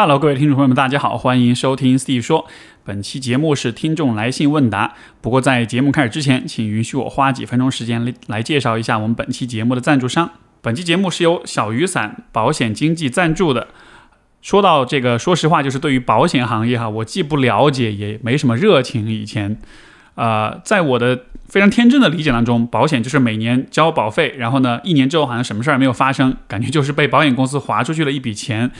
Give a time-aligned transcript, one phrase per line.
[0.00, 2.46] Hello，各位听众朋友们，大家好，欢迎收听 Steve 说。
[2.84, 4.94] 本期节目是听众来信问答。
[5.20, 10.30] 不过在节目开始之前，请允许我花几分钟时间来来介绍一下我们本期节目的赞助商。
[10.62, 13.66] 本期节目是由小雨伞保险经纪赞助的。
[14.40, 19.08] 说到这个，说实话，就是对于保险行业哈，我既不了解，也没什么热情。
[19.08, 19.58] 以前，
[20.14, 28.70] 呃，在我的非常天真的理解当中，保险就是每年交保费，然后呢，一年之后好像什么事儿也没有发生，感觉就是被保险公司划出去了一笔钱。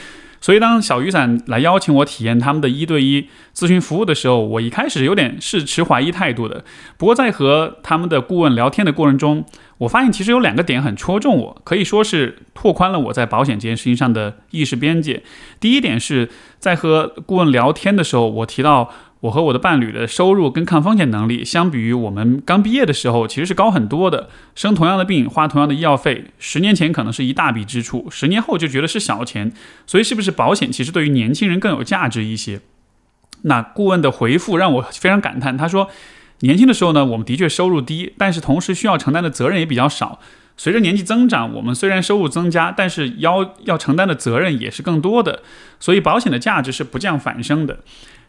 [0.40, 6.64] 所以，当小雨伞来邀请我体验他们的一对一咨询服务的时候，我一开始有点是持怀疑态度的。
[6.96, 9.44] 不过，在和他们的顾问聊天的过程中，
[9.78, 15.22] 我发现其实有两个点很戳中我，可以说是拓宽了我在保险这件事情上的意识边界。
[15.58, 16.28] 第一点是
[16.58, 18.90] 在和顾问聊天的时候，我提到。
[19.20, 24.28] 我和我的伴侣的收入跟抗风险能力，相比于我们刚毕业的时候，其实是高很多的。
[24.54, 29.52] 生同样的病，花同样的医药费，十年前可能是一大笔支出，十年后就觉得是小钱。
[29.86, 32.60] 所以，是不是保险其实对于年轻人更有价值一些？
[33.42, 35.56] 那顾问的回复让我非常感叹。
[35.56, 35.90] 他说，
[36.40, 40.20] 年轻的时候呢，我们的确收入低，但是同时需要承担的责任也比较少。
[40.56, 45.42] 随着年纪增长，我们虽然收入增加，但是要要承担的责任也是更多的。
[45.80, 47.80] 所以，保险的价值是不降反升的。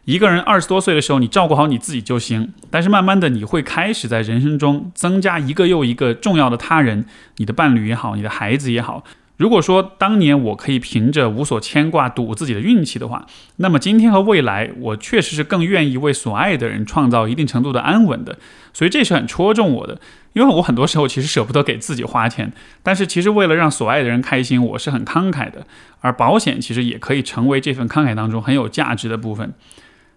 [0.04, 2.52] 一个人二十多岁的时候，你照顾好你自己就行。
[2.70, 7.04] 但是慢慢的，你会开始在人生中增加一个又一个重要的他人，
[7.36, 9.04] 你的伴侣也好，你的孩子也好。
[9.36, 18.38] 如果说当年我可以凭着无所牵挂赌自己的运气的话，那么今天和未来，我确实是更愿意为所爱的人创造一定程度的安稳的。
[18.74, 19.98] 所以这是很戳中我的，
[20.34, 25.66] 因为我很多时候其实舍不得给自己花钱，但是其实为了让所爱的人开心，我是很慷慨的。
[26.00, 29.54] 而保险其实也可以成为这份慷慨当中很有价值的部分。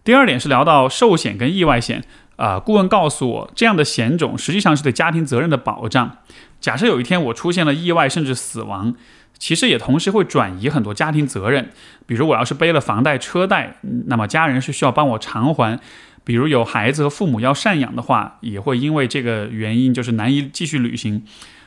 [0.04, 2.04] 第二点是聊到寿险跟意外险，
[2.36, 6.18] 啊，顾问告诉我，这样的险种实际上是对家庭责任的保障。
[6.60, 8.96] 假设有一天我出现了意外甚至死亡，
[9.38, 11.70] 其实也同时会转移很多家庭责任。
[12.06, 15.78] 比如我要是背了房贷车贷，那么家人是需要帮我偿还；
[16.26, 21.24] 比如有孩子和父母要赡养的话，也会因为这个原因就是难以继续履行。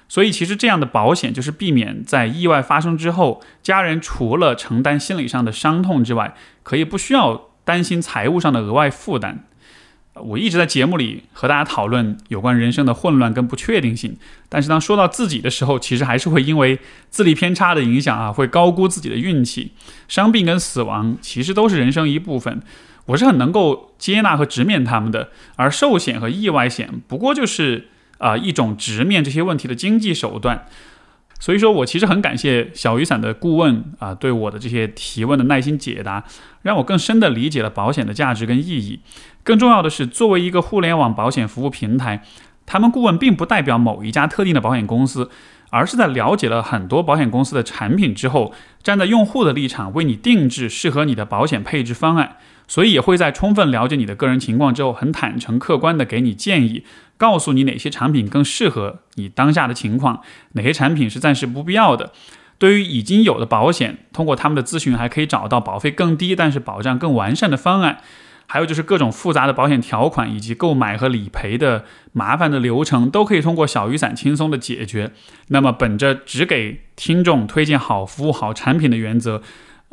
[0.08, 7.48] 所以其实这样的保险就是避免在意外发生之后，家人除了承担心理上的伤痛之外，可以不需要。
[7.66, 9.40] 担心财务上的额外负担，
[10.14, 14.16] 我一直在节目里和大家讨论有关人生的混乱跟不确定性。
[14.48, 16.78] 但是当说到自己的时候，其实还是会因为
[17.10, 19.72] 自力偏差的影响啊，会高估自己的运气。
[20.06, 22.62] 伤病跟死亡其实都是人生一部分，
[23.06, 25.30] 我是很能够接纳和直面他们的。
[25.56, 27.88] 而寿险和意外险不过就是
[28.18, 30.66] 啊一种直面这些问题的经济手段。
[31.38, 36.24] 所以说我其实很感谢小雨伞的顾问啊，对我的这些提问的耐心解答，
[36.62, 39.00] 让我更深的理解了保险的价值跟意义。
[39.44, 42.22] 更重要的是，作为一个互联网保险服务平台，
[42.64, 45.30] 他们顾问并不代表某一家特定的保险公司，
[45.70, 48.52] 而是在了解了很多保险公司的产品之后，
[48.82, 52.38] 站在用户的立场为你定制适合你的保险配置方案。
[52.68, 56.84] 所以也会在充分了解你的个人情况之后，很坦诚客观的给你建议。
[57.18, 60.20] 告诉你哪些产品更适合你当下的情况，
[60.52, 62.12] 哪些产品是暂时不必要的。
[62.58, 68.00] 对于已经有的保险，通过他们的咨询还可以找到保费更低但是保障更完善的方案。
[68.48, 75.10] 还有就是各种复杂的保险条款以及购买和理赔的麻烦的流程，都可以通过小雨伞轻松的解决。
[75.48, 79.42] 那么，本着只给听众推荐好服务、好产品的原则，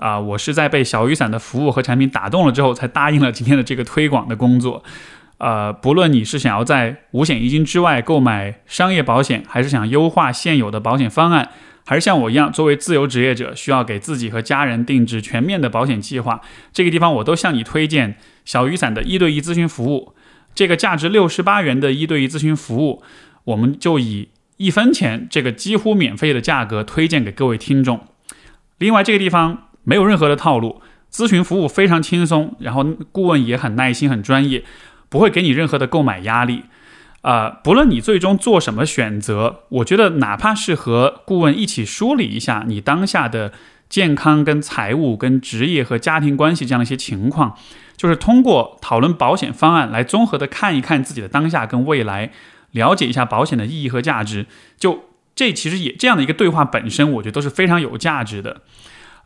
[0.04, 4.84] 啊，我是在被小雨伞的服务和产品打动了之后，才答应了今天的这个推广的工作。
[5.38, 11.48] 呃，不论你是想要在五险一金之外购买商业保险，还是想优化现有的保险方案，
[11.86, 16.42] 还是像我一样作为自由职业者，需要给自己和家人定制全面的保险计划，
[16.74, 20.14] 这个地方我都向你推荐小雨伞的一对一咨询服务。
[20.54, 23.02] 这个价值六十八元的一对一咨询服务，
[23.46, 24.28] 我们就以
[24.58, 28.02] 一分钱这个几乎免费的价格推荐给各位听众。
[28.80, 34.64] 另外，这个地方没有任何的套路，咨询服务非常轻松，然后顾问也很耐心、很专业。
[35.10, 36.64] 不会给你任何的购买压力，
[37.22, 43.54] 啊，不论你最终做什么选择，我觉得哪怕是和顾问一起梳理一下你当下的
[43.88, 47.56] 健康、跟财务、跟职业和家庭关系这样一些情况，
[47.96, 52.32] 就是通过讨论保险方案来综合的看一看自己的当下跟未来，
[52.72, 54.48] 了解一下保险的意义和价值，
[54.80, 55.04] 就
[55.36, 58.62] 这其实也这样的一个对话本身，我觉得都是非常有价值的，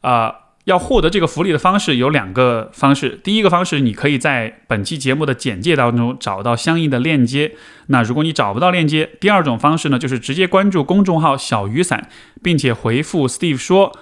[0.01, 0.35] 啊。
[0.67, 3.17] 要获得这个福利的方式有两个方式。
[3.23, 7.53] 第一个方式，你可以在本期节目的简介当中找到相应的链接。
[7.85, 12.09] 那如果你找不到链接，第二种方式呢，就是直接关注公众号“小雨伞”，
[12.43, 13.97] 并且回复 Steve 说，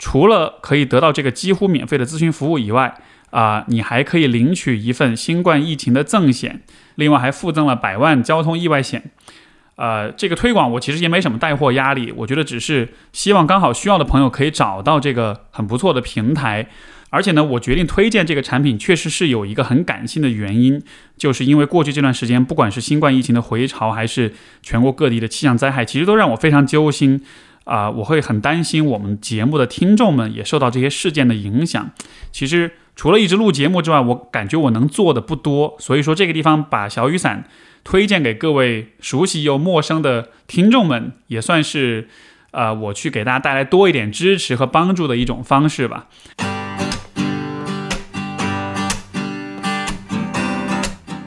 [0.00, 2.96] 除了可以得到这个几乎免费的咨询服务以外，
[3.30, 6.62] 啊，你还可以领取一份新冠疫情的赠险，
[6.96, 9.12] 另外还附赠了百万交通意外险。
[9.76, 16.68] 呃，这个推广我其实也没什么带货压力，我觉得只是希望刚好需要的朋友可以找到这个很不错的平台。
[17.10, 20.82] 而且呢，我决定推荐这个产品，确实是有一个很感性的原因，
[21.18, 24.32] 就是因为过去这段时间，不管是新冠疫情的回潮，还是
[24.62, 27.22] 全国各地的气象灾害，其实都让我非常揪心
[27.64, 27.90] 啊！
[27.90, 31.90] 我会很担心我们节目的听众们也受到这些事件的影响。
[32.30, 37.44] 其实除了一直录节目之外，我感觉我能做的不多，所以说这个地方把小雨伞
[37.84, 42.08] 推荐给各位熟悉又陌生的听众们，也算是
[42.52, 46.06] 呃我去给大家带来多一点支持和帮助的一种方式吧。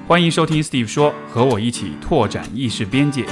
[0.07, 3.25] 欢迎收听 Steve 说，和我一起拓展意识边界。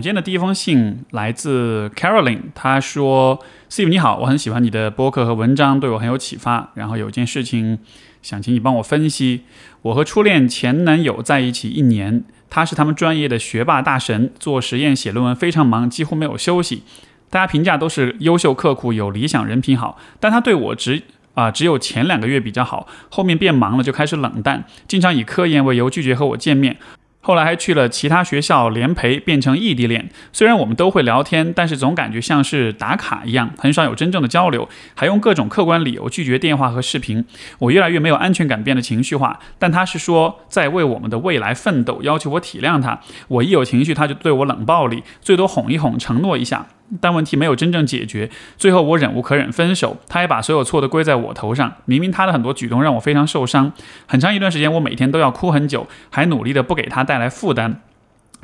[0.00, 3.38] 们今天的第一封信来自 Caroline，她说
[3.68, 6.70] ：“Steve 你好，我很喜欢你的播客和文章，对我很有启发。
[6.72, 7.78] 然后有件事情
[8.22, 9.42] 想请你帮我分析。
[9.82, 16.82] 我和初恋前男友在一起一年。”他是他们专业的学霸大神，做实验、写论文非常忙，几乎没有休息。
[17.28, 19.98] 大家评价都是优秀、刻苦、有理想、人品好。
[20.18, 21.02] 但他对我只
[21.34, 26.78] 啊只有前两个月比较好，后面变忙了就开始冷淡，经常以科研为由拒绝和我见面。
[27.22, 30.08] 后来还去了其他学校联培，变成异地恋。
[30.32, 37.24] 虽然我们都会聊天，但是总感觉像是打卡一样，很少有真正的交流，还用各种客观理由拒绝电话和视频。
[37.58, 39.38] 我越来越没有安全感，变得情绪化。
[39.58, 42.98] 但他是说在为我们的未来奋斗，要求我体谅他。
[43.28, 46.66] 我一有情绪，他就对我冷暴力，最多哄一哄，承诺一下。
[47.00, 51.72] 但问题没有真正解决，最后我忍无可忍分手，他也把所有错都归在我头上。
[51.84, 53.72] 明明他的很多举动让我非常受伤，
[54.06, 57.82] 很长一段时间我每天都要哭很久，还努力的不给他带来负担。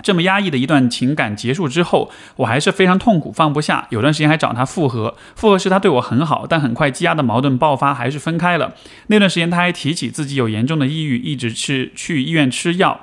[0.02, 3.86] 这么压抑的一段情感结束之后，我还是非常痛苦，放不下。
[3.88, 8.74] 有段时间还找他复合，复合时他对我很好，但很快积压的矛盾爆发，还是分开了。
[9.06, 13.00] 那段时间他还提起自己有严重的抑郁，一直去去医院吃药。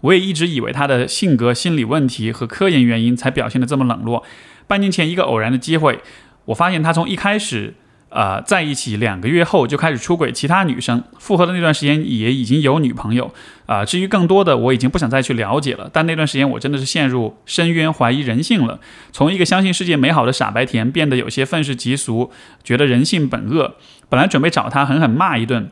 [0.00, 4.24] 我也一直以为他的性格、心理问题和科研原因才表现得这么冷落。
[4.72, 6.00] 半年前，一个偶然的机会，
[6.46, 7.74] 我发现他从一开始，
[8.08, 13.34] 呃，在一起两个月后就开始出轨其他女生，复合的那段时间也已经有女朋友，
[13.66, 15.90] 啊，至于更多的，我已经不想再去了解了。
[15.92, 18.80] 但那段时间，我真的是陷入深渊，怀疑人性了。
[19.12, 22.30] 从一个相信世界美好的傻白甜，变得有些愤世嫉俗，
[22.64, 23.74] 觉得人性本恶。
[24.08, 25.70] 本来准备找他狠狠骂一顿，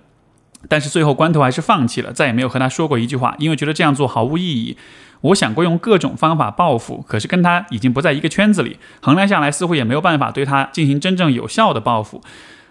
[0.69, 4.76] 但是最后关头还是放弃了，再也没有和他说过一句话，因为觉得这样做毫无意义。
[5.23, 12.23] 我想过用各种方法报复，可是跟他已经不在一个圈子里，衡量下来似乎也没有办法对他进行真正有效的报复，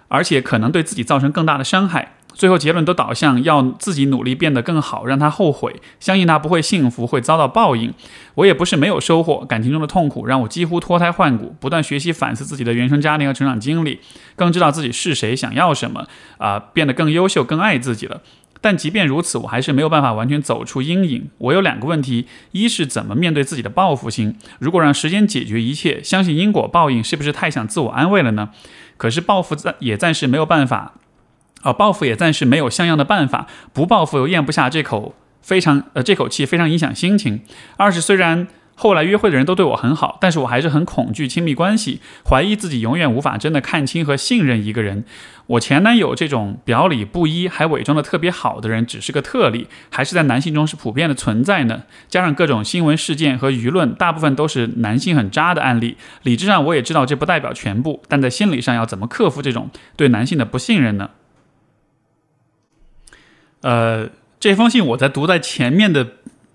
[0.07, 2.13] 而且可能对自己造成更大的伤害。
[2.31, 7.93] 最后结论都导向要自己努力变得更好，让他后悔，相信他不会幸福，会遭到报应。
[8.35, 13.99] 我也不是没有收获，感情中的痛苦让我几乎脱胎换骨，不断学习反思自己的原生家庭和成长经历，
[14.37, 16.07] 更知道自己是谁，想要什么，
[16.37, 18.21] 啊，变得更优秀，更爱自己了。
[18.61, 21.29] 但即便如此，我还是没有办法完全走出阴影。
[21.37, 24.35] 我有两个问题：一是怎么面对自己的报复心？
[24.59, 28.49] 如果让时间解决一切，相信因果报应，是不是太想自我安慰了呢？
[28.97, 30.93] 可是报复暂也暂时没有办法，
[31.61, 33.47] 啊，报复也暂时没有像样的办法。
[33.73, 37.41] 不报复又咽不下这口非常呃这口气，非常影响心情。
[37.77, 38.47] 二是虽然。
[38.81, 45.03] 后来约会的人都对我很好，但是我还是很恐惧亲密关系，怀疑自己永远无法真的看清和信任一个人。
[45.47, 51.83] 我前男友这种表里不一还伪装的特别好的人，只是个特例，还是在男性中是普遍的存在呢？
[52.07, 55.97] 加上各种新闻事件和舆论，大部分都是男性很渣的案例。
[56.23, 61.09] 理智上我也知道这不代表全部，但在心理上要怎么克服这种对男性的不信任呢？
[63.59, 64.07] 呃，
[64.39, 66.07] 这封信我在读在前面的。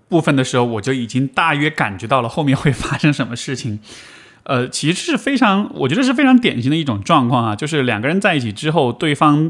[0.07, 3.79] 部分的时候，我就已经大约感觉到了后面会发生什么事情。
[4.45, 9.49] 呃，其实是非常，我觉得是非常典型的一种状况啊，就是两个人在一起之后，对方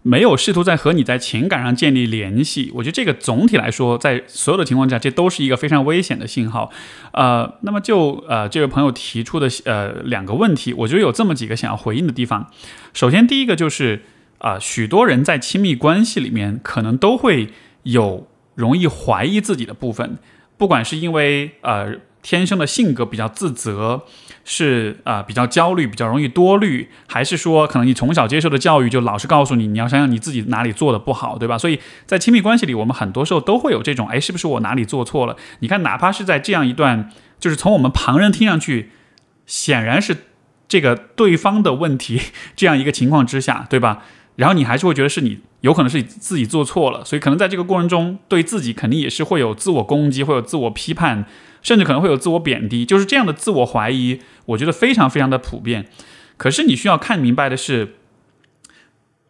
[0.00, 2.72] 没有试图在和你在情感上建立联系。
[2.74, 6.70] 我觉得这个总体来说，在所有的情况下，这都是一个非常危险的信号。
[7.12, 12.50] 呃，那么就呃这位朋友提出的呃两个问题，我觉得有这么几个想要回应的地方。
[12.94, 14.04] 首先，第一个就是
[14.38, 17.50] 啊，许多人在亲密关系里面可能都会
[17.82, 18.29] 有。
[18.54, 20.18] 容易怀疑自己的部分，
[20.56, 24.02] 不管是因为呃天生的性格比较自责，
[24.44, 31.56] 是啊比较焦虑，比较容易多虑，还是说可能你从小接受的教育就老是告诉你你要想想你自己哪里做的不好，对吧？
[31.56, 35.36] 所以在亲密关系里，我们很多时候都会有这种，哎，是不是我哪里做错了？
[35.60, 38.90] 你看，哪怕是在这样一段，就是从我们旁人听上去
[39.46, 40.16] 显然是
[40.68, 42.20] 这个对方的问题
[42.54, 44.02] 这样一个情况之下，对吧？
[44.36, 51.26] 然后你还是会觉得是你有可能是自己做错了，所以可能在这个过程中对自己肯定也是会有自我攻击，会有自我批判，
[51.62, 55.86] 甚至可能会有自我贬低，就是这样的自我怀疑，我觉得非常非常的普遍。
[56.36, 57.96] 可是你需要看明白的是，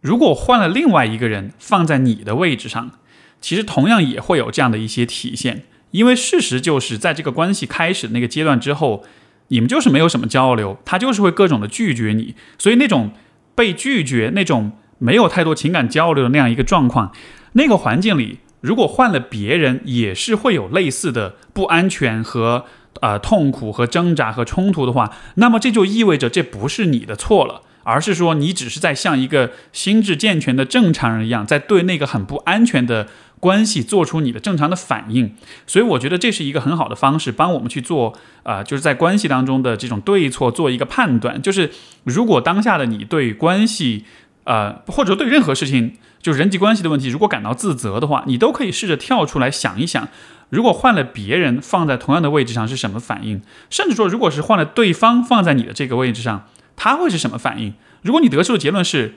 [0.01, 2.93] 如果换了另外一个人放在你的位置上，
[3.41, 5.65] 其实同样也会有这样的一些体现。
[5.91, 9.03] 因为事实就是，在这个关系开始的那个阶段之后，
[9.49, 13.11] 你们就是没有什么交流，他就是会各种的拒绝你，所以那种
[13.57, 14.71] 被拒绝、那种
[15.01, 17.11] 没有太多情感交流的那样一个状况，
[17.55, 22.67] 那个环境里，如果换了别人，也是会有类似的不安全和
[23.01, 27.63] 呃痛苦和挣扎和冲突的话，那么这就意味着这不是你的错了。
[27.83, 33.09] 而是说，你只是在像一个心智健全的正常人一样，在对那个很不安全的
[33.41, 35.35] 关系做出你的正常的反应。
[35.67, 41.41] 所以，我觉得这是一个很好的方式，帮我们去做啊，就是在关系当中的这种对错做一个判断。
[41.41, 41.71] 就是
[42.05, 44.05] 如果当下的你对关系，
[44.45, 50.09] 呃，或者说对任何事情，就是人际关系的问题，如果感到自责的话，你都可以试着跳出来想一想，
[50.49, 53.43] 如果换了别人放在同样的位置上是什么反应？
[53.69, 56.47] 甚至说，如果是换了对方放在你的这个位置上。
[56.83, 57.75] 他会是什么反应？
[58.01, 59.17] 如果你得出的结论是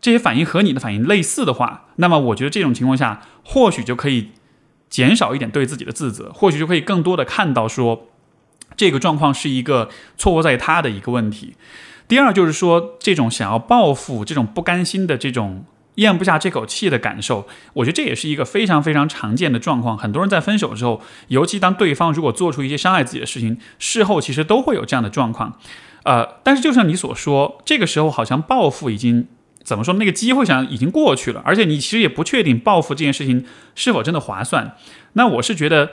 [0.00, 4.30] 这些反应和你的反应类似的话，那么我觉得这种情况下或许就可以
[4.88, 8.06] 减少一点对自己的自责，或许就可以更多的看到说
[8.74, 11.56] 这个状况是一个错误在他的一个问题。
[12.08, 15.64] 第二就是说，这种想要报复、这种不甘心的这种
[15.96, 19.98] 咽不下这口气的感受，我觉得这也是一个非常非常常见的状况。
[19.98, 25.58] 很多人在分手之后，尤其当对方如果做出一些伤害自己的事情，事后其实都会有这样的状况。
[26.04, 29.28] 呃，但是就像你所说，这个时候好像报复已经
[29.62, 29.92] 怎么说？
[29.94, 34.76] 那个机会想已经过去了，而且你其实也不确定报复这件事情是否真的划算。
[35.12, 35.90] 那我是觉得，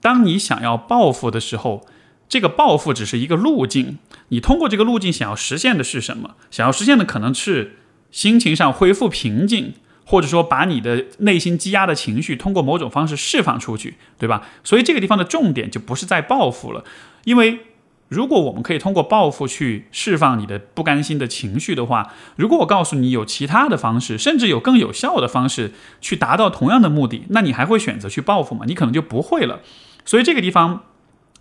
[0.00, 1.86] 当你想要报复的时候，
[2.28, 3.98] 这个报复只是一个路径。
[4.32, 6.36] 你通过这个路径想要实现的是什么？
[6.50, 7.76] 想要实现的可能是
[8.10, 9.74] 心情上恢复平静，
[10.04, 14.48] 或者说把你的内心积压的情绪通过某种方式释放出去，对吧？
[14.64, 16.84] 所以这个地方的重点就不是在报复了，
[17.24, 17.60] 因为。
[18.08, 25.72] 如果我们可以通过报复去释放你的不甘心的情绪的话，如果我告诉你有其他的方式，甚至有更有效的方式
[26.02, 28.66] 去达到同样的目的，那你还会选择去报复吗？
[28.66, 29.62] 你可能就不会了。
[30.04, 30.82] 所以这个地方，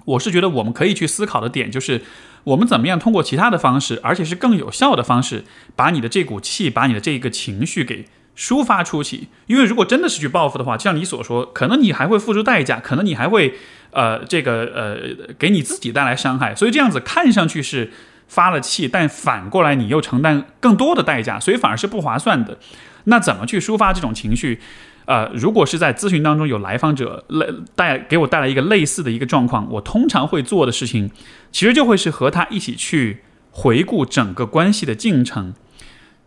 [0.05, 2.03] 我是觉得我们可以去思考的点就是，
[2.43, 5.43] 我们怎么样通过其他的方式，而且是更有效的方式，
[5.75, 8.05] 把你的这股气，把你的这个情绪给。
[8.33, 13.53] 抒发出去，因为如果真的是去报复的话，就像你所说，可能你还会付出代价，可能你还会，
[13.91, 16.55] 呃，这个呃，给你自己带来伤害。
[16.55, 17.91] 所以这样子看上去是
[18.29, 22.57] 发了气，但反过来你又承担更多的代价，所以反而是不划算的。
[23.03, 24.61] 那怎么去抒发这种情绪？
[25.11, 31.11] 呃，如果是在咨询当中有来访者类带给我带来一个类似的一个状况，我通常会做的事情，
[31.51, 33.17] 其实就会是和他一起去
[33.51, 35.53] 回顾整个关系的进程。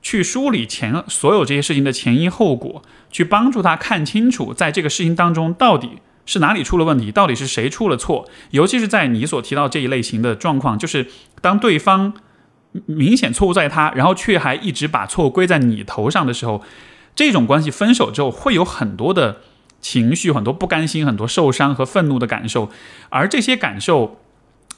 [0.02, 5.92] 去梳理前所有这些事情的前因后果，去帮助他看清楚，在这个事情当中到底
[6.26, 8.28] 是哪里出了问题，到底是谁出了错。
[8.50, 11.06] 尤其是在你所提到这一类型的状况，就是
[11.40, 12.12] 当对方
[12.84, 16.60] 明显错误在他，然后却还一直把错误归在你头上的时候，
[17.14, 19.40] 这种关系分手之后会有很多的
[19.80, 22.70] 情绪，很多不甘心，很多受伤和愤怒的感受。
[23.10, 24.20] 而这些感受，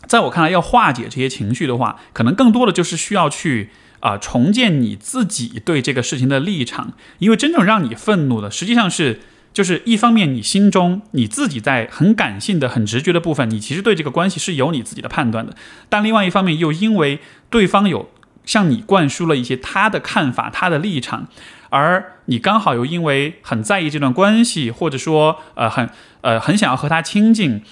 [0.07, 3.71] 在我看来，要化解这些情绪的话，可能更多的就是需要去。
[4.01, 9.21] 啊，重建你自己对这个事情的立场，因为真正让你愤怒的，实际上是
[9.55, 15.57] 就是一方面，你心中你自己在很感性的、很直觉的部分，你其实对这个关系是有你自己的判断的，
[15.89, 18.11] 但另外一方面又因为对方有
[18.45, 21.27] 向你灌输了一些他的看法、他的立场，
[21.71, 25.89] 而你刚好又因为很在意这段关系，或者说呃很
[26.21, 27.63] 呃很想要和他亲近。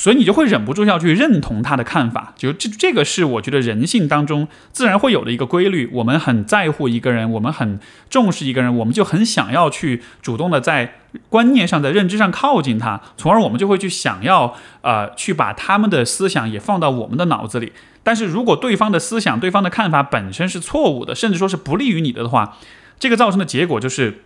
[0.00, 5.90] 所以你就会忍不住要去认同他的看法，就这这个是我觉得人性当中自然会有的一个规律。
[5.92, 10.94] 我们很在乎一个人，我们很重视一个人，我们就很想要去主动的在
[11.28, 17.72] 观念上、在认知上靠近他，从而我们就会去想要呃去把他们的思想也放到我们的脑子里。
[18.04, 22.56] 但是如果对方的思想、对方的看法本身是错误的，甚至说是不利于你的的话，
[22.98, 24.22] 这个造成的结果就是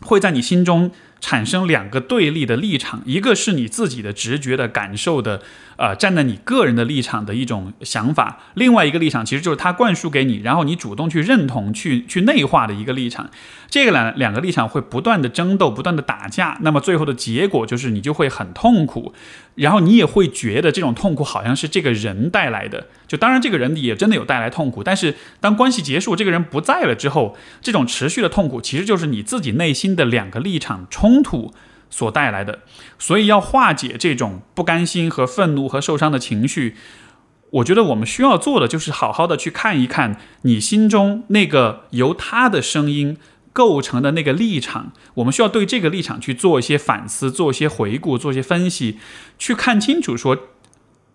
[0.00, 0.90] 会在你心中。
[1.20, 5.42] 产生两个对立的立场，一个是你自己的直觉的感受的，
[5.76, 13.30] 呃，站在你个人的立场的一种想法；另外一个立场其实就是他灌输给你，然后你主动去认同、去去内化的一个立场。
[13.70, 19.14] 这个两两个立场会不断的争斗、不断的打架，那么最后的结果就是你就会很痛苦，
[19.54, 22.88] 然后你也会觉得这种痛苦好像是这个人带来的。
[23.08, 31.14] 就当然这个人也真的有带来痛苦，但是当关系结束，这个人不在了之后，这种持续的痛苦其实就是你自己内心的两个立场冲。
[31.14, 31.52] 冲突
[31.94, 32.58] 所带来的，
[32.98, 36.74] 所以要化解这种不甘心和愤怒和受伤的情绪，
[37.50, 43.16] 我觉得我们需要做的就是好好的去看一看你心中那个由他的声音
[43.52, 48.98] 构成的那个立场，我们需要对这个立场去做一些反思，做一些回顾，做一些分析，
[49.38, 50.36] 去看清楚说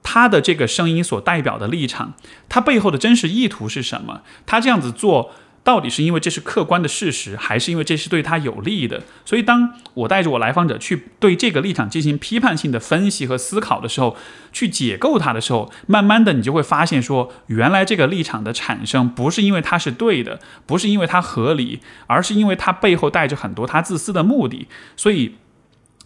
[0.02, 2.14] 他的这个声音所代表的立场，
[2.48, 4.22] 他背后的真实意图是什么？
[4.46, 5.32] 他这样子做。
[5.64, 9.04] 到底是因为这是客观的事实，还是因为这是对他有利的？
[9.26, 14.16] 所以，当我带着我来访者去对这个立场进行批判性的分析和思考的时候，
[14.52, 24.68] 去解构它的时候，慢慢的你就会发现，说原来这个立场的产生不是因为它是对的，不是因为它合理，而是因为它背后带着很多他自私的目的。
[24.96, 25.36] 所以，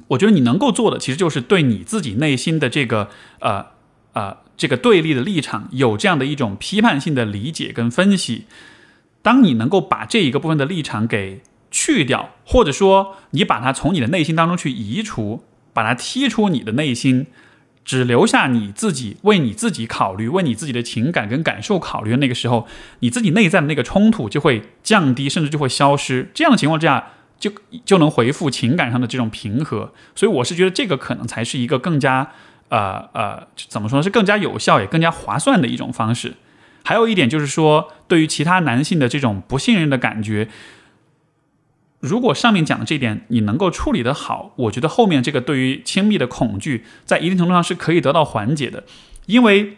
[0.07, 3.67] 我觉得你能够做的，其实就是对你自己内心的这个呃
[4.13, 8.45] 呃这个对立的立场，有这样的一种批判性的理解跟分析。
[9.23, 17.25] 当你能够把这一个部分的立场给去掉，或者说你把它从你的内心当中去移除，把它踢出你的内心，
[17.83, 22.67] 只留下你自己为你自己考虑、为你自己的情感跟感受考虑的那个时候，
[22.99, 26.29] 你自己内在的那个冲突就会降低，甚至就会消失。
[26.33, 27.51] 这样的情况之下，就
[27.83, 29.93] 就能回复情感上的这种平和。
[30.15, 32.29] 所以我是觉得这个可能才是一个更加
[32.69, 34.03] 呃呃怎么说呢？
[34.03, 36.35] 是更加有效也更加划算的一种方式。
[36.83, 40.49] 还有一点就是说，对于其他男性的这种不信任的感觉，
[41.99, 48.83] 如果上面讲的这点你能够处理的好，我觉得后面这个对于亲密的恐惧，在一定程度上是可以得到缓解的。
[49.25, 49.77] 因为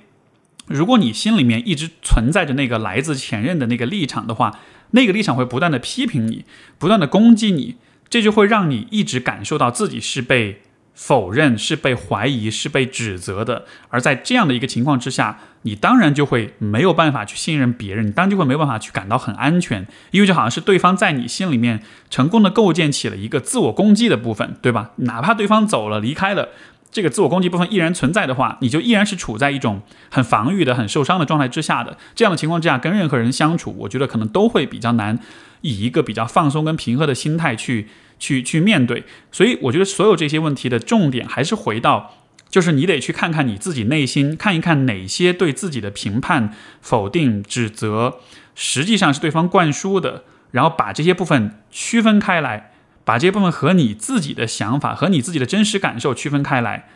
[0.66, 4.60] 如果你心里面一直存在着那个来自前任的那个立场的话，
[4.92, 6.46] 那个立场会不断的批评你，
[6.80, 7.76] 不断的攻击你，
[8.10, 10.64] 这就会让你一直感受到自己是被。
[10.96, 13.66] 否认是被怀疑，是被指责的。
[13.90, 24.92] 而在这样的一个情况之下，你当然就会没有办法去信任别人，你当然就会没办法去感到很安全，因为就好像是对方在你心里面成功的构建起了一个自我攻击的部分，对吧？
[24.98, 26.50] 哪怕对方走了、离开了，
[26.90, 31.98] 这个自我攻击部分依然存在的话，你就依然是处在一种很防御的、很受伤的状态之下的。
[32.16, 35.20] 这样的情况之下，跟任何人相处，我觉得可能都会比较难，
[35.60, 37.90] 以一个比较放松跟平和的心态去。
[38.18, 42.14] 去去面对，所以我觉得所有这些问题的重点还是回到，
[42.50, 48.20] 就是你得去看看你自己内心，看一看哪些对自己的评判、否定、指责，
[48.56, 52.72] 实际上是对方灌输的，然后把这些部分区分开来，
[53.04, 56.88] 把这些部分和你自己的想法和你自己的真实感受区分开来，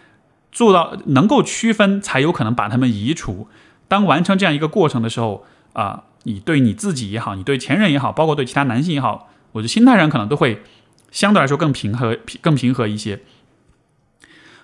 [0.52, 3.48] 做到能够区分，才有可能把它们移除。
[3.88, 10.62] 当完成这样一个过程的时候，啊，你对你自己也好，你对前任也好，包括对其他男性也好，我觉得心态上可能都会。
[11.12, 13.20] 相对来说更平和、更平和一些。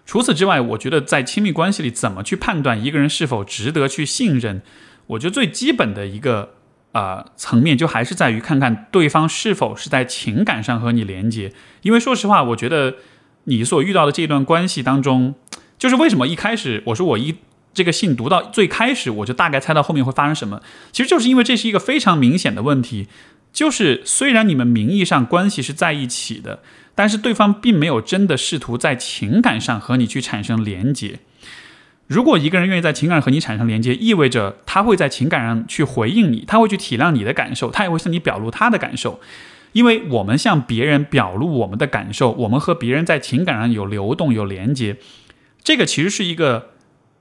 [0.05, 4.61] 除此之外，我觉得在亲密关系里，怎么去判断一个人是否值得去信任？
[5.07, 6.53] 我觉得最基本的一个
[6.91, 11.51] 啊层面，就还是在于看看对方是否是在情感上和你连接。
[11.81, 12.97] 因为说实话，我觉得
[13.45, 15.33] 你所遇到的这段关系当中，
[15.79, 17.37] 就是为什么一开始我说我一
[17.73, 23.07] 这个信读到最开始，我就大概猜到后面会发生什么，其实就是因为这是一个非常明显的问题。
[23.55, 26.59] 就是虽然你们名义上关系是在一起的，
[26.93, 31.19] 但是对方并没有真的试图在情感上和你去产生连接。
[32.07, 39.21] 如果一个人愿意在情感和你产生连接，意味着他会在情感上去回应你，他会去体谅你的感受，他也会向你表露他的感受。
[39.71, 44.97] 因为我们向别人表露我们的感受，我们和别人在情感上有流动、有连接，
[45.63, 46.74] 这个其实是一个。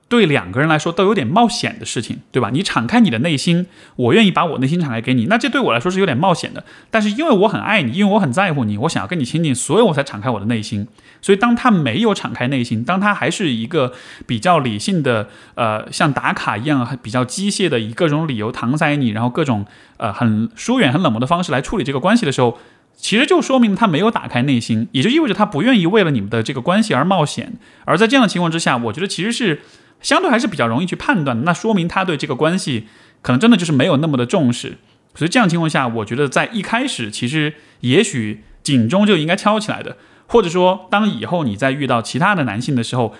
[0.07, 2.51] 对两个人来说都有点冒险的事情，对吧？
[2.53, 3.65] 你敞开你的内心，
[3.95, 6.63] 我愿意把我内心敞开给你，那这对我来说是有点冒险的。
[6.91, 10.87] 但是因为我很爱你，因为我很在乎你，我想要跟你亲近，所以我才敞开我的内心。
[11.23, 13.93] 所以当他没有敞开内心，当他还是一个
[14.27, 19.65] 比较理性的，呃，像打卡一样比较机械的，以各种理由搪塞你，然后各种
[19.97, 22.59] 呃很疏远、很冷漠的方式来处理这个关系的时候，
[22.95, 27.53] 其实就说明他没有打开内心，也就意味着他不愿意为了你们的这个关系而冒险。
[27.85, 29.61] 而在这样的情况之下，我觉得其实是。
[30.05, 32.85] 相对还是比较容易去判断的，那说明他对这个关系
[33.23, 34.77] 可能真的就是没有那么的重视，
[35.15, 43.15] 所以这样情况下，我觉得在一开始其实也许警钟就应该敲起来的，或者说当以后你在遇到其他的男性的时候，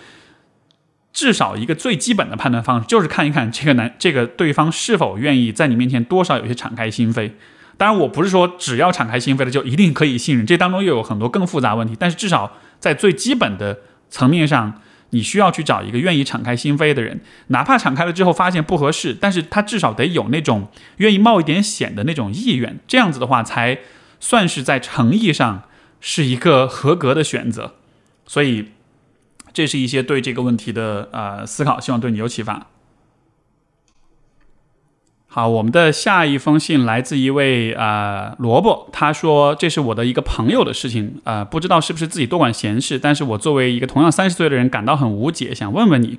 [1.12, 7.32] 至少一个最基本的判断方式就是看一看这个男这个对方是否愿意在你面前多少有些敞开心扉。
[7.78, 13.80] 当然，我不是说只要敞开心扉的就一定可以信任，这当中又有很多更复杂问题，但是至少在最基本的
[14.12, 14.82] 层面上。
[15.12, 23.80] 你需要去找一个愿意敞开心扉的人，哪怕敞开了之后发现不合适，但是他至少得有那种愿意冒一点险的那种意愿，这样子的话才
[24.20, 25.64] 算是在诚意上
[26.02, 27.76] 是一个合格的选择。
[28.28, 28.72] 所以，
[29.54, 32.68] 这是一些对这个问题的呃思考，希望对你有启发。
[35.36, 46.18] 啊，我们的下一封信来自一位啊萝卜，他说这是我的一个朋友的事情啊，不知道是不是自己多管闲事，但是我作为一个同样三十岁的人感到很无解，想问问你，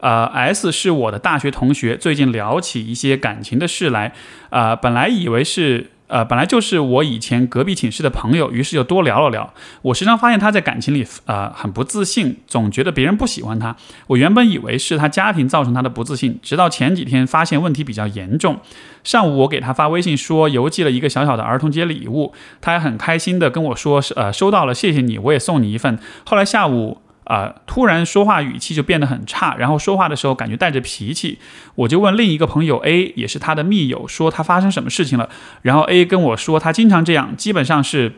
[0.00, 4.14] 呃，S 是我的大学同学，最近聊起一些感情的事来，
[4.48, 9.54] 啊，本来以为是呃，本来就是我以前隔壁寝室的朋友，于是就多聊了聊。
[9.82, 13.76] 我时常发现他在感情里，呃，很不自信，总觉得别人不喜欢他。
[14.08, 18.58] 我原本以为是他家庭造成他的不自信，直到前几天发现问题比较严重。
[19.04, 25.98] 上午我给他发微信说邮寄了一个小小的儿童节礼物，他还很开心的跟我说呃收到了，谢谢你，我也送你一份。
[26.24, 26.98] 后来下午。
[27.28, 27.54] 啊！
[27.66, 31.38] 突然说话语气就变得很差，然后说话的时候感觉带着脾气。
[31.74, 35.28] 我就问另一个朋友 A，也是他的密友，说他发生什么事情了。
[35.60, 38.14] 然后 A 跟我说，他经常这样，基本上是，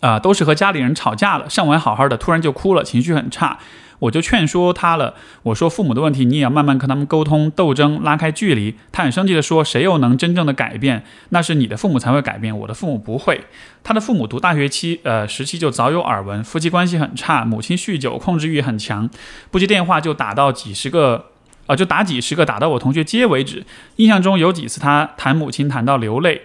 [0.00, 3.60] 啊，都是和家里人吵架了，上完好好的，突然就哭了，情绪很差。
[4.04, 8.74] 我就劝说他了，我说父母的问题你也要慢慢跟他们沟通斗争，拉开距离。
[8.92, 11.02] 他很生气的说：“谁又能真正的改变？
[11.30, 13.40] 那是你的父母才会改变，我的父母不会。”
[13.82, 19.08] 他的父母读大学期呃时期就早有耳闻，夫妻关系很差，母亲酗酒，控制欲很强，
[19.50, 21.26] 不接电话就打到几十个，
[21.66, 23.64] 啊就打几十个，打到我同学接为止。
[23.96, 26.42] 印象中有几次他谈母亲谈到流泪。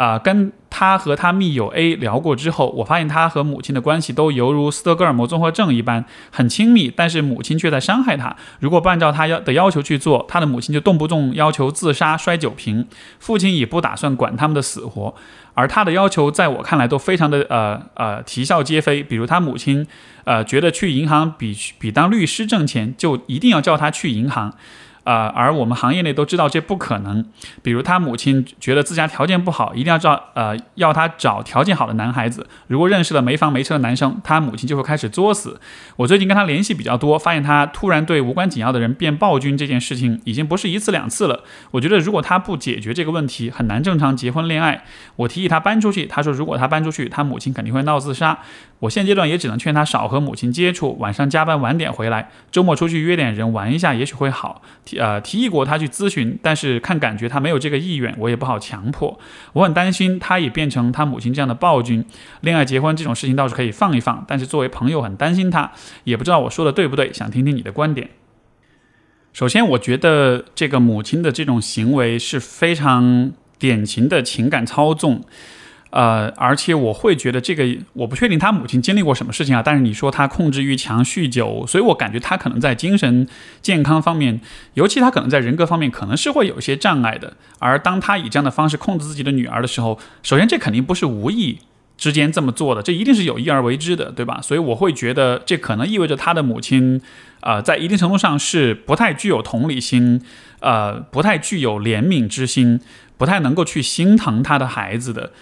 [0.00, 8.34] 啊，跟他和他密友 A 聊过之后，我发现他和母亲的关系都犹如斯德哥尔摩综合症一般，很亲密，但是母亲却在伤害他。
[8.60, 12.86] 如果不按照他要的要求去做，他的母亲就动不动要求自杀、摔酒瓶。
[13.18, 15.14] 父亲也不打算管他们的死活，
[15.52, 19.02] 而他的要求在我看来都非常的呃呃啼笑皆非。
[19.02, 19.86] 比如他母亲，
[20.24, 24.54] 呃，觉得去银行比比当律师挣钱，就一定要叫他去银行。
[25.10, 27.24] 呃，而我们行业内都知道这不可能。
[27.64, 32.46] 比如他母亲觉得自家条件不好，一定要找呃要他找条件好的男孩子。
[32.68, 35.60] 如果认识了没房没车的男生，他母亲就会开始作死。
[35.96, 41.42] 我最近跟他联系比较多，发现他突然对无关紧要的人变暴君，这件事情已经不是一次两次了。
[41.72, 44.84] 我觉得如果他不解决这个问题，很难正常结婚恋爱。
[45.16, 48.38] 我提议他搬出去，他说如果他搬出去，他母亲肯定会闹自杀。
[48.80, 54.62] 我现阶段也只能劝他少和母亲接触，晚上加班晚点回来，周末出去约点人玩一下，也许会好。
[54.86, 59.18] 提呃提议过他去咨询，但是看感觉他没有这个意愿，我也不好强迫。
[59.52, 62.04] 我很担心他也变成他母亲这样的暴君。
[62.40, 65.70] 恋爱结婚这种事情倒是可以放一放，但是作为朋友很担心他，
[66.04, 68.08] 也不知道我说的对不对，想听听你的观点。
[69.34, 75.22] 首先，我觉得这个母亲的这种行为是非常典型的情感操纵。
[75.90, 79.60] 呃，而且我会觉得这个，我不确定他母亲经历过什么事情啊。
[79.60, 83.26] 但是你说他控制欲强、酗酒，所以我感觉他可能在精神
[83.60, 84.40] 健康方面，
[84.74, 87.34] 尤其他可能在人格方面，可能是会有一些障碍的。
[87.58, 91.58] 而当他以这样的方式控制自己的女儿的时候，首先这肯定不是无意
[91.98, 94.40] 之间这么做的，这一定是有意而为之的，对吧？
[94.40, 97.02] 所以我会觉得这可能意味着他的母亲，
[97.40, 100.22] 呃，在一定程度上是不太具有同理心，
[100.60, 102.80] 呃，不太具有怜悯之心，
[103.18, 105.32] 不太能够去心疼他的孩子的。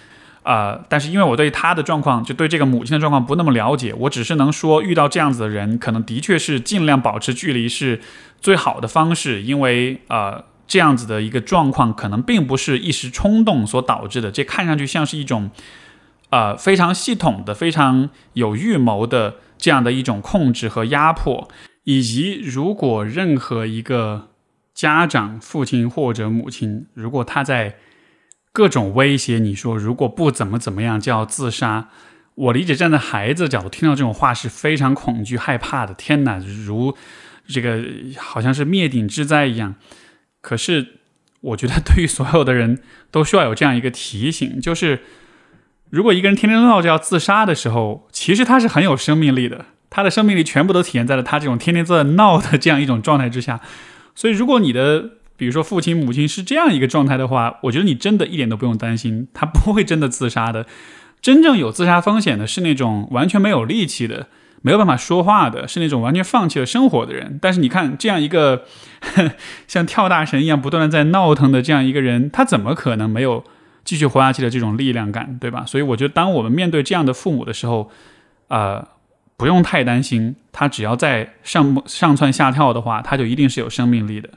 [0.49, 8.01] 呃，但是因为我对他的状况，就对这个母亲的状况不那么了解，我只是能说，遇到这样子的人，可能的确是尽量保持距离是
[8.41, 15.51] 最好的方式，因为呃，这样子的一个状况可能并不是一时冲动所导致的，这看上去像是一种
[16.31, 21.47] 呃非常系统的、非常有预谋的这样的一种控制和压迫，
[21.83, 24.29] 以及如果任何一个
[24.73, 27.75] 家长、父亲或者母亲，如果他在
[28.59, 31.87] 各种威胁，你说如果不怎么怎么样就要自杀。
[32.35, 35.93] 我理解站在孩子角度听到这种话是非常恐惧害怕的。
[35.93, 36.93] 天哪，如
[37.47, 37.81] 这个
[38.17, 39.75] 好像是灭顶之灾一样。
[40.41, 40.95] 可是
[41.39, 45.03] 我觉得对于所有的人都需要有这样一个提醒，就是
[45.89, 49.67] 如果一个人天天闹着要自杀的时候，其实他是很有生命力的。
[49.89, 53.61] 他的生命力全部都体现在了他这种天天在闹的这样一种状态之下。
[54.13, 60.65] 所以如果你的比如说，父亲、母亲是这样一个状态的话，我觉得你真的一点都不用担心，他不会真的自杀的。
[61.21, 64.27] 真正有自杀风险的是那种完全没有力气的、
[64.61, 67.39] 没有办法说话的，是那种完全放弃了生活的人。
[67.41, 68.65] 但是你看，这样一个
[69.65, 73.43] 像跳大神一样不断的在闹腾的这样一个人，他怎么可能没有
[73.85, 75.63] 继续活下去的这种力量感，对吧？
[75.65, 77.89] 所以我觉得，当我们面对这样的父母的时候，
[78.49, 78.85] 呃，
[79.37, 84.29] 不用太担心，他只要在上上蹿下跳的话，他就一定是有生命力的。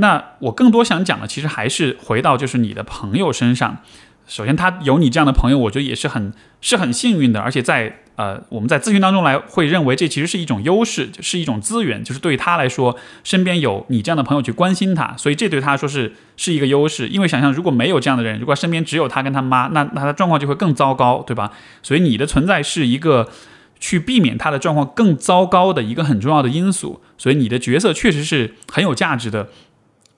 [0.00, 3.78] 那我更多想讲的，其实还是回到就是你的朋友身上。
[4.26, 7.40] 首先，他有你这样的朋友，我觉得也是很是很幸运的。
[7.40, 17.08] 而且在呃，我们在咨询当中来会认为这其实是一种优势，是一种资源，就是对他来说，身边有你这样的朋友去关心他，所以这对他说是是一个优势。
[17.08, 21.50] 因为想象如果没有这样的人，如果身边只有他跟他妈，那那他的状况就会更糟糕，对吧？
[21.82, 23.28] 所以你的存在是一个
[23.80, 27.00] 去避免他的状况更糟糕的一个很重要的因素。
[27.18, 29.48] 所以你的角色确实是很有价值的。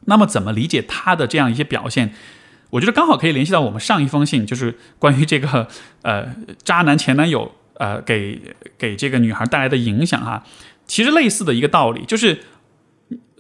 [0.07, 2.13] 那么怎么理解他的这样一些表现？
[2.71, 5.69] 我觉得刚好可以联系到我们上一封信，就是关于这个
[6.03, 6.35] 呃
[6.65, 8.41] 渣男前男友呃给
[8.79, 10.43] 给这个女孩带来的影响哈。
[10.87, 12.41] 其实类似的一个道理，就是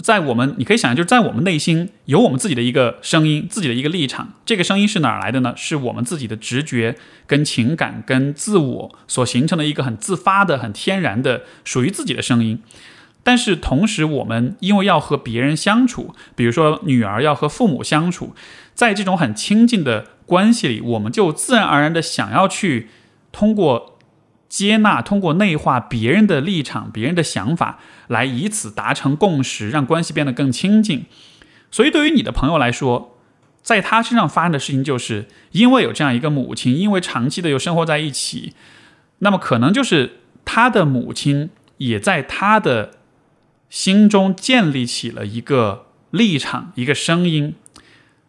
[0.02, 4.34] 在我们，你可以想象，就是在我们内心有我们自己的一个声音，自己的一个立场。
[4.44, 5.54] 这个声音是哪儿来的呢？
[5.56, 6.96] 是我们自己的直觉、
[7.26, 12.60] 跟情感、跟自我所形成的一个很自发的、很天然的属于自己的声音。
[13.22, 18.34] 但是同时，我们因为要和别人相处，比如说女儿要和父母相处，
[18.74, 22.88] 在这种很亲近的关系里，我们就自然而然的想要去
[23.30, 23.98] 通过
[24.48, 27.78] 接纳、通过内化别人的立场、别人的想法。
[28.08, 31.06] 来以此达成共识，让关系变得更亲近。
[31.70, 33.16] 所以，对于你的朋友来说，
[33.62, 38.52] 在他身上发生的事情，就是因为有这样一个母亲，因为长期的又生活在一起，
[39.20, 42.98] 那么可能就是他的母亲也在他的
[43.72, 47.54] 心中建立起了一个立场、一个声音。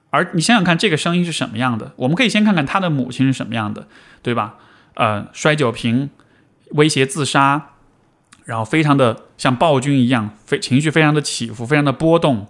[0.09, 1.91] 而你想想看，这个声音是什么样的？
[1.97, 3.89] 我们可以先看看他的母亲是什么样的，
[4.21, 4.55] 对吧？
[4.93, 6.09] 呃，摔酒瓶，
[6.71, 7.71] 威胁自杀。
[8.45, 12.47] 然后非常的像暴君一样，非情绪非常的起伏，非常的波动，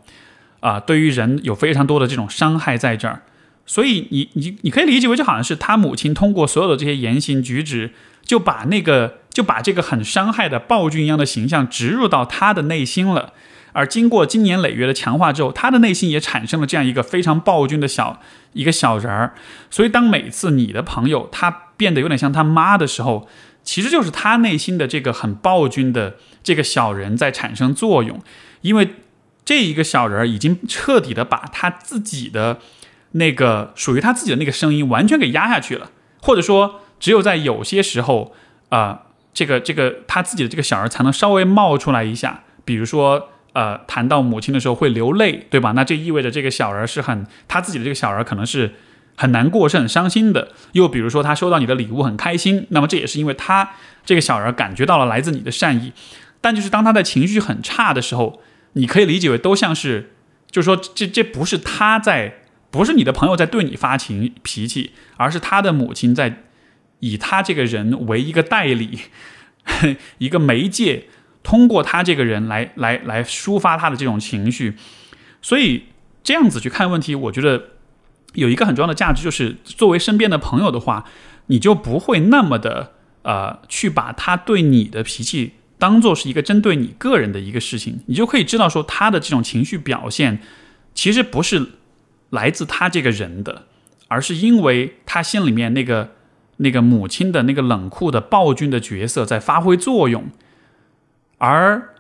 [0.60, 3.24] 啊，对于人有非常多的这种伤害在这儿，
[3.66, 7.92] 所以你你你可以理解为就好像是他母亲通过所有的这些言行举止，
[8.24, 13.34] 就把那个就把这个很伤害的暴君一样的形象植入到他的内心了，
[13.74, 18.22] 而经过经年累月的强化之后，他的内心也产生了这样一个非常暴君的小
[18.54, 19.34] 一个小人儿，
[19.70, 23.28] 所以当每次你的朋友他变得有点像他妈的时候。
[23.66, 28.22] 其实就是他内心的这个很暴君的这个小人在产生作用，
[28.60, 28.96] 因为
[29.46, 32.60] 这一个小人已经彻底的把他自己的
[33.12, 35.92] 那个属于他自己的那个声音完全给压下去了，
[36.22, 38.36] 或者说只有在有些时候
[38.68, 45.72] 啊，这个这个他自己的这个小人才能稍微冒出来一下，比如说呃谈到母亲的时候会流泪，对吧？
[45.72, 48.74] 那这意味着这个小人是很他自己的这个小人可能是。
[49.16, 50.48] 很难过，是很伤心的。
[50.72, 53.70] 又比如说，他收到你的礼物很开心，那么这也是因为他
[54.04, 55.94] 这个小人感觉到了来自你的善意。
[56.42, 58.42] 但就是当他在情绪很差的时候，
[58.74, 60.14] 你可以理解为都像是，
[60.50, 62.40] 就是说这这不是他在，
[62.72, 66.42] 不是你的朋友在对你发情脾气，而是他的母亲在
[67.04, 69.00] 以他这个人为一个代理，
[70.20, 71.08] 一个媒介，
[71.44, 74.76] 通过他这个人来来来抒发他的这种情绪。
[75.42, 75.88] 所以
[76.24, 77.70] 这样子去看问题，我觉得。
[78.36, 81.06] 有一个很重要的价值，就是作为身边的朋友的话，
[81.50, 90.40] 你就不会那么的呃，去把他对你的脾气当做是一个针对你个人的一个事情，你就可以知道说他的这种情绪表现，
[90.96, 91.74] 其实不是
[92.32, 93.68] 来自他这个人的，
[94.08, 96.16] 而是因为他心里面那个
[96.58, 100.26] 那个母亲的那个冷酷的暴君的角色在发挥作用。
[101.38, 101.96] 而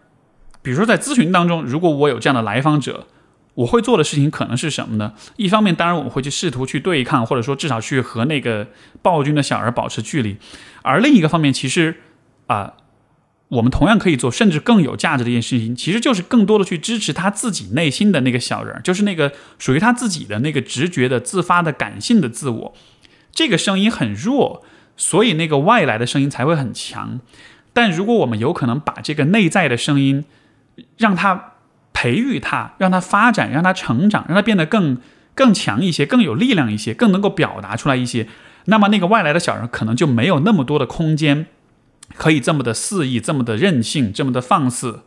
[0.61, 3.07] 比如说在咨询当中，如果我有这样的来访者。
[3.55, 5.13] 我会做的事情可能是什么呢？
[5.35, 8.67] 一方面，当然我们会去试图去对抗，或者说至少去和那个
[9.03, 10.37] 暴君的小儿保持距离；
[10.81, 11.97] 而另一个方面，其实
[12.47, 12.73] 啊，
[13.49, 22.73] 我们同样可以做，甚至更有价值的一件事情，其实就是更多的去支持他自己内心的那个小人，就是那个属于他自己的那个直觉的、自发的、感性的自我。
[23.33, 24.63] 这个声音很弱，
[24.95, 27.19] 所以那个外来的声音才会很强。
[27.73, 30.23] 但如果我们有可能把这个内在的声音，
[30.97, 31.49] 让他。
[31.95, 34.97] 培育他，让他发展，让他成长，让他变得更
[35.35, 38.27] 更强一些，更有力量一些，更能够表达出来一些。
[38.65, 41.45] 那么那个外来的小人可能就没有那么多的空间，
[42.15, 45.03] 可以这么的肆意，这么的任性，这么的放肆。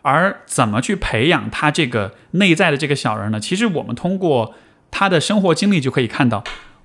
[0.00, 3.38] 而怎么去培养他这个内在的这个小人呢？
[3.38, 4.54] 其实我们通过
[4.90, 6.42] 他的生活经历就可以看到，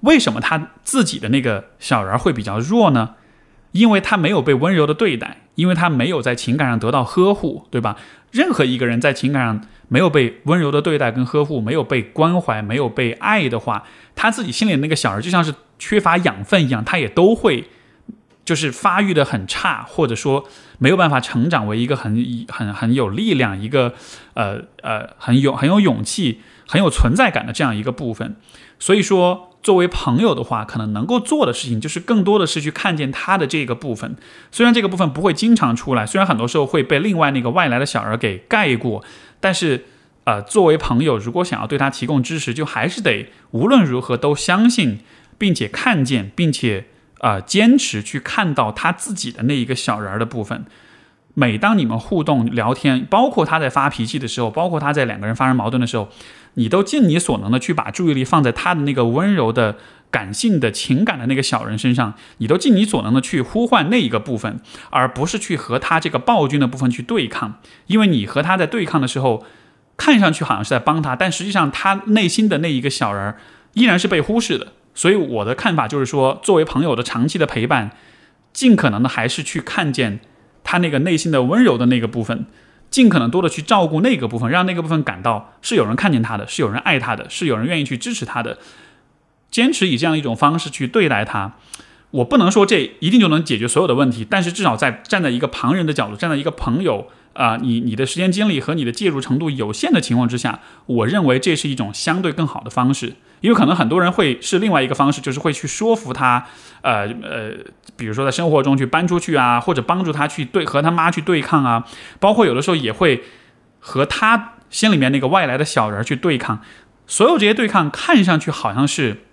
[0.07, 3.15] 为什么他自己的那个小人会比较弱呢？
[3.73, 7.97] 因为他没有被温柔的对待，因为他没有在情感上得到呵护，对吧？
[8.31, 13.83] 任何一个人在情感上没有被温柔的对待跟呵护，没有被关怀，没有被爱的话，
[14.15, 17.65] 他自己心里那个小人就像是缺乏养分一样，他也都会
[18.45, 20.45] 就是发育的很差，或者说
[20.79, 23.93] 没有办法成长为一个很很很有力量、一个
[24.35, 28.37] 呃呃很有很有勇气、很有存在感的这样一个部分。
[28.79, 29.43] 所以说。
[29.63, 34.15] 作为朋友的话，可能能够做的事情就是更多的是去看见他的这个部分。
[34.51, 39.03] 虽然这个部分不会经常出来，虽然很多时候会被另外那个外来的小人给盖过，
[39.39, 39.85] 但是，
[40.23, 44.99] 呃，作为朋友，如果想要对他提供支持，就还是得无论如何都相信，
[45.37, 46.85] 并且看见，并且
[47.19, 50.65] 啊坚持去看到他自己的那一个小人的部分。
[51.33, 56.09] 每当你们互动聊天，包括他在发脾气的时候，包括他在两个人发生矛盾的时候，
[56.57, 59.77] 你都尽你所能的去把注意力放在他的那个温柔的、
[60.11, 67.59] 感性的情感的那个小人身上，你都尽你所能的去呼唤那一个部分，而不是去和他这个暴君的部分去对抗。
[67.87, 69.45] 因为你和他在对抗的时候，
[69.95, 73.35] 看上去好像是在帮他，但实际上他内心的那一个小人
[73.73, 74.73] 依然是被忽视的。
[74.93, 77.91] 所以我的看法就是说，作为朋友的长期的陪伴，
[78.51, 80.19] 尽可能的还是去看见。
[80.63, 82.45] 他那个内心的温柔的那个部分，
[82.89, 88.57] 尽可能多的去照顾那个部分，让那个部分感到是有人看见他的，是有人爱他的，是有人愿意去支持他的。
[89.49, 91.53] 坚持以这样一种方式去对待他，
[92.11, 103.13] 我不能说这一定就能解决所有的问题，但是至少在站在一个旁人的角度，站在一个朋友啊，你你的时间精力和你的介入程度有限的情况之下，我认为这是一种相对更好的方式。
[103.39, 106.47] 因为可能很多人会是另外一个方式，就是会去说服他，
[106.81, 107.51] 呃呃，
[107.97, 111.85] 比如说在生活中去搬出去啊，或者帮助他去对和他妈去对抗啊，
[112.19, 113.23] 包括有的时候也会
[113.79, 116.61] 和他心里面那个外来的小人去对抗。
[117.05, 119.23] 所有这些对抗看上去好像是。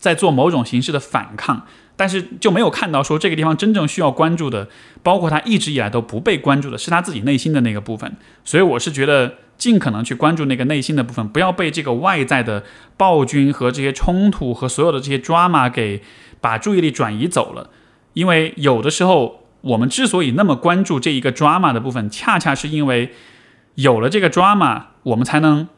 [0.00, 1.66] 在做某种形式的反抗，
[1.96, 4.68] 但是就没有看到说这个地方真正需要关注的，
[5.02, 8.16] 包括他一直以来都不被关注的是他自己内心的那个部分。
[8.44, 12.62] 所以我是觉得尽可能去关注那个内心的部分，不要被这个外在的
[12.96, 16.00] 暴君和这些冲突和所有的这些 drama 给
[16.40, 17.68] 把注意力转移走了。
[18.18, 23.12] 因为有的时候我们之所以那么关注这一个 drama 的部分，恰恰是因为
[23.76, 25.68] 有了这个 drama，我们才能，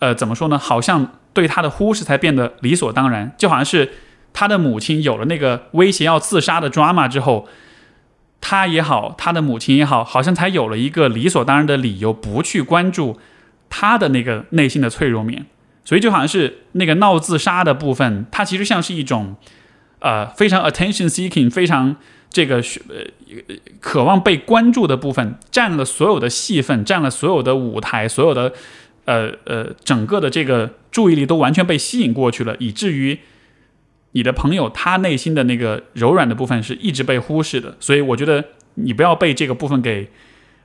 [0.00, 0.58] 呃，怎么说呢？
[0.58, 1.08] 好像。
[1.34, 3.90] 对他的忽视才变得理所当然，就好像是
[4.32, 7.48] 他的母亲有了那个威胁要自杀的 drama 之后，
[8.40, 13.18] 他也好，他的母亲也好，好像才有了一个理所当然的理由不去关注
[13.68, 15.46] 他的那个内心的脆弱面。
[15.84, 19.34] 所以就好像是那个闹自杀的部分，它其实像是一种
[20.04, 21.96] 呃非常 attention seeking，非常
[22.30, 28.52] 这个呃渴望被关注的部分，占了所有的戏份，占了所有的舞台，所有的。
[29.06, 33.18] 呃呃，整个的这个注意力都完全被吸引过去了，以至于
[34.12, 37.76] 你的朋友他内心的那个柔软的部分是一直被忽视的。
[37.78, 38.42] 所以我觉得
[38.76, 40.08] 你不要被这个部分给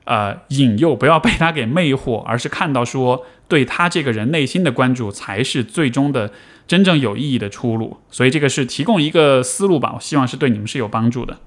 [0.04, 6.32] 呃引诱，不要被他给魅惑，而是看到说对他这个人内心的关注才是最终的
[6.70, 7.96] 真正有意义的出路。
[8.12, 11.38] 所以这个是提供一个思路吧，我希望是对你们是有帮助的。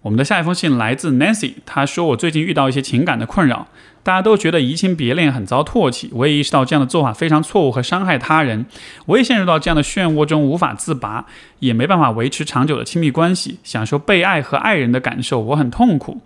[0.00, 3.66] 我们的下一封信来自 Nancy，她说：“我最近遇到一些情感的困扰，
[4.02, 8.64] 大家都觉得移情别恋很遭唾弃，我也意识到这样的做法非常错误和伤害他人，
[9.04, 11.26] 我也陷入到这样的漩涡中无法自拔，
[11.58, 16.22] 也没办法维持长久的亲密关系，享受被爱和爱人的感受，我很痛苦。”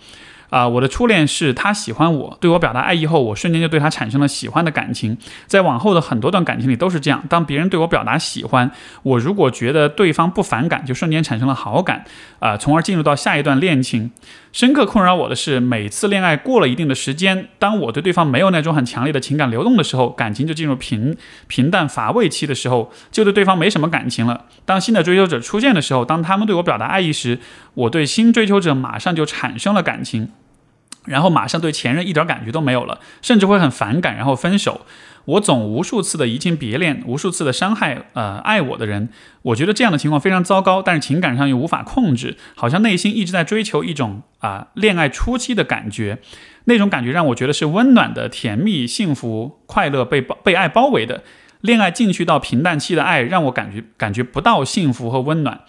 [0.54, 5.18] 啊，我的初恋是他喜欢我，对我表达爱意后，我瞬间就对他产生了喜欢的感情。
[5.48, 8.70] 在往后的很多段感情里都是这样，当别人对我表达喜欢，
[9.02, 12.04] 我如果觉得对方不反感，就瞬间产生了好感，
[12.38, 14.12] 啊，从而进入到下一段恋情。
[14.52, 21.16] 深刻困扰我的是，每次恋爱过了一定的时间，当我对对方没有那种很强烈的情感流动的时候，感情就进入平
[21.48, 24.44] 平淡乏味期的时候，就对对方没什么感情了。
[24.64, 27.40] 当新的追求者出现的时候，当他们对我表达爱意时，
[27.74, 30.30] 我对新追求者马上就产生了感情。
[31.04, 34.82] 然后马上对前任一点感觉都没有了，甚至会很反感，然后分手。
[35.26, 39.08] 我总无数次的移情别恋，无数次的伤害，呃，爱我的人。
[39.40, 46.18] 我觉得这样的情况非常糟糕，但是情感上又无法控制，好像内心一直在追求一种啊恋爱初期的感觉，
[46.64, 51.22] 那种感觉让我觉得是温暖的、甜蜜、幸福、快乐，被被爱包围的。
[51.62, 55.62] 恋爱进去到平淡期的爱，让我感觉感觉不到幸福和温暖。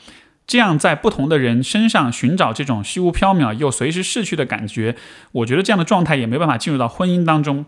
[0.47, 4.95] 这样在不同的人身上寻找这种虚无缥缈又随时逝去的感觉，
[5.31, 7.65] 我觉得这样的状态也没办法进入到婚姻当中。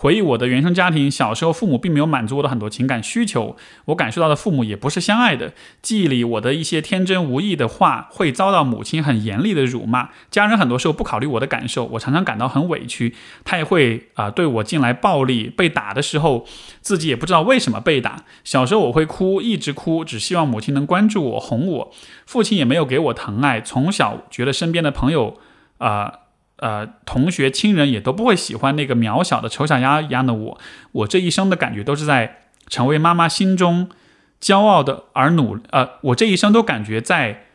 [0.00, 3.56] 回忆我的原生家庭，小时候父母并没有满足我的很多情感需求，
[3.86, 5.52] 我感受到的父母也不是相爱的。
[5.82, 10.10] 记忆里我的一些天真无意的话，会遭到母亲很严厉的辱骂。
[10.30, 13.12] 家人很多时候不考虑我的感受，我常常感到很委屈。
[13.44, 16.46] 他也会啊对我进来暴力，被打的时候
[16.80, 18.24] 自己也不知道为什么被打。
[18.44, 21.92] 小时候我会哭，一直哭，只希望母亲能关注我，哄我。
[22.24, 25.38] 父亲也没有给我疼爱，从小觉得身边的朋友
[25.78, 26.20] 啊。
[26.58, 30.60] 呃同学、亲人也都不会喜欢那个渺小的丑小鸭一样的我。
[30.92, 33.88] 我这一生的感觉都是在成为妈妈心中
[34.40, 37.46] 骄傲的而努，呃，我这一生都感觉在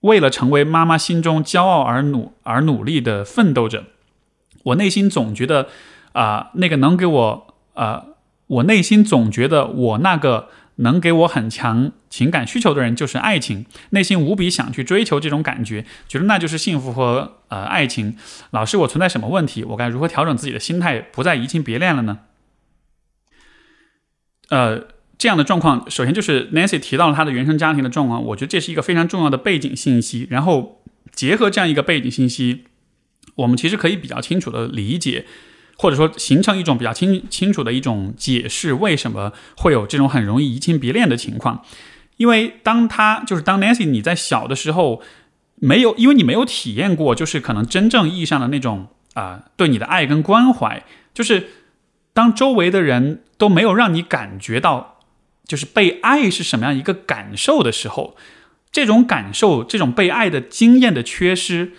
[0.00, 3.84] 为了成为妈妈心中骄傲而努而努力的奋斗着。
[4.64, 5.68] 我内心总觉得，
[6.12, 8.04] 啊，那个能给我，呃，
[8.46, 10.48] 我内心总觉得我那个。
[10.82, 18.16] 能给我很强情感需求的人就是爱情，内心无比想去追求这种感觉，觉得那就是幸福和呃爱情。
[18.50, 19.64] 老师，我存在什么问题？
[19.64, 22.20] 我该如何调整自己的心态，不再移情别恋了呢？
[24.50, 30.26] 呃，这样的状况，首先就是 Nancy 提到了他的原生家庭的状况，我觉得这是一个非常重要的背景信息。
[30.30, 32.64] 然后结合这样一个背景信息，
[33.36, 35.26] 我们其实可以比较清楚的理解。
[35.76, 41.64] 或者说形成一种比较清清楚的一种解释，为什么会有这种很容易移情别恋的情况？
[42.16, 45.02] 因为当他就是当 Nancy 你在小的时候
[45.56, 51.48] 没有，因为你没有体验过，就是可能真正意义上的那种啊对你的爱跟关怀，就是
[52.12, 55.00] 当周围的人都没有让你感觉到
[55.46, 58.16] 就是被爱是什么样一个感受的时候，
[58.70, 61.72] 这种感受，这种被爱的经验的缺失。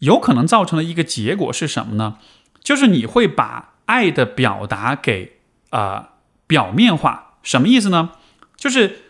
[0.00, 2.18] 有可能造成的一个结果是什么呢？
[2.64, 5.36] 就是你会把爱的表达给
[5.70, 6.14] 啊
[6.48, 7.36] 表面化。
[7.44, 8.10] 什么意思呢？
[8.56, 9.02] 就是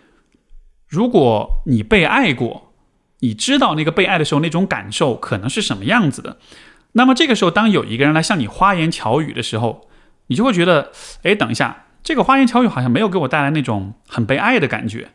[0.89, 2.75] 如果你被爱过，
[3.21, 6.37] 你知道那个被爱的时候那种感受可能是什么样子的。
[6.93, 9.89] 那么这个时候，当有一个人来向你花言巧语的时候，
[10.27, 10.93] 你就会觉得，
[11.23, 15.13] 哎，等一下，这个花言巧语好像没有给我带来那种很被爱的感觉。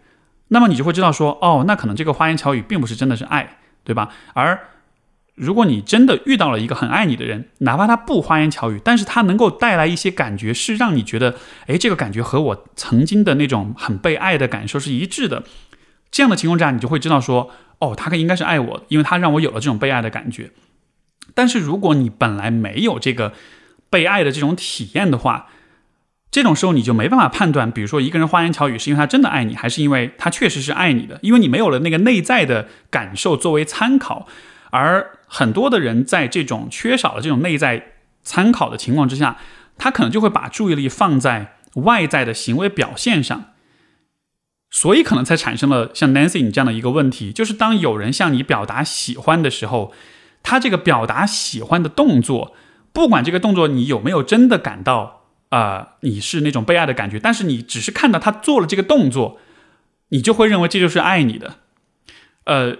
[0.49, 4.09] 那么你就会知道说，哦，那可能这个花言巧语并不是真的是爱，对吧？
[4.33, 4.59] 而
[5.39, 11.35] 如果你真的遇到了一个很爱你的人，哪怕他不花言巧语，但是他能够带来一些感觉，是让你觉得，
[11.67, 15.43] 哎，这个感觉和我曾经的那种很被爱的感受是一致的。
[16.11, 20.51] 这样的情况下，你就会知道说，哦，他应该是爱我，因为他让我有了这种被爱的感觉。
[21.33, 23.31] 但是如果你本来没有这个
[23.89, 25.47] 被爱的这种体验的话，
[26.29, 34.27] 这种时候你就没办法判断，比如说一个人花言巧语是因为他真的爱你，还是因为他确实是爱你的，因为你没有了那个内在的感受作为参考，
[34.71, 39.37] 而很多的人在这种缺少了这种内在参考的情况之下，
[39.77, 43.53] 他可能就会把注意力放在外在的行为表现上，
[44.69, 49.93] 所以可能才产生了像 Nancy 你这样的一个问题，就是当有人向你表达喜欢的时候。
[50.41, 52.55] 他这个表达喜欢的动作，
[52.93, 59.37] 不管这个动作你有没有真的感到啊，你是那种被爱的感觉，但是你只是看到他做了这个动作，
[60.07, 61.55] 你就会认为这就是爱你的。
[62.45, 62.77] 呃，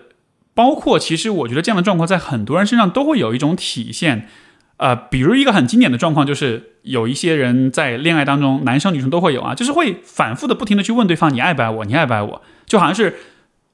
[0.60, 4.28] 包括其实我觉得这样的状况在很多人身上都会有一种体现。
[4.76, 13.16] 呃，比如一个很经典的状况就是有一些人在恋爱当中，男生女生都会有啊，就是会反复的不停的去问对方你爱不爱我，你爱不爱我，就好像是。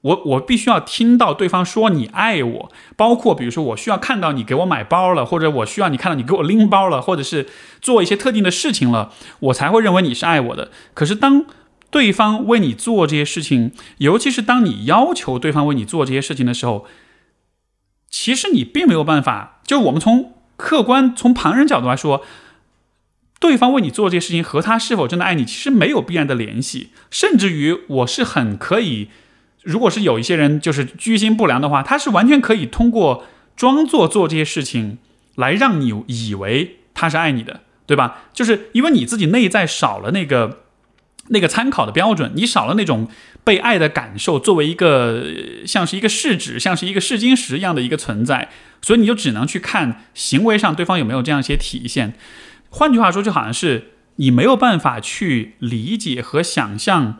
[0.01, 7.47] 我我必须要听到对方说你爱我，包括比如说我需要看到你给我买包了，或者我需要你看到你给我拎包了，或者是
[7.81, 10.69] 做一些特定的事情了，我才会认为你是爱我的。
[10.93, 11.45] 可是当
[11.89, 16.85] 对方为你做这些事情，尤其是当你要求对方为你做这些事情的时候，
[18.09, 19.61] 其实你并没有办法。
[19.65, 22.23] 就我们从客观从旁人角度来说，
[23.39, 26.91] 对方为你做这些事情和他是否真的爱你，其实没有必然的联系。
[27.09, 29.09] 甚至于我是很可以。
[29.63, 33.25] 如果是有一些人就是居心不良的话，他是完全可以通过
[33.55, 34.99] 装作做这些事情
[35.35, 38.25] 来让你以为他是爱你的，对吧？
[38.31, 40.64] 就是因为你自己内在少了那个
[41.29, 43.07] 那个参考的标准，你少了那种
[43.43, 45.23] 被爱的感受，作为一个
[45.65, 48.49] 像是一个试纸，像是一个试金石一样的一个存在，
[48.81, 52.13] 所以你就只能去看行为上对方有没有这样一些体现。
[52.69, 57.17] 换句话说，就好像是你没有办法去理解和想象。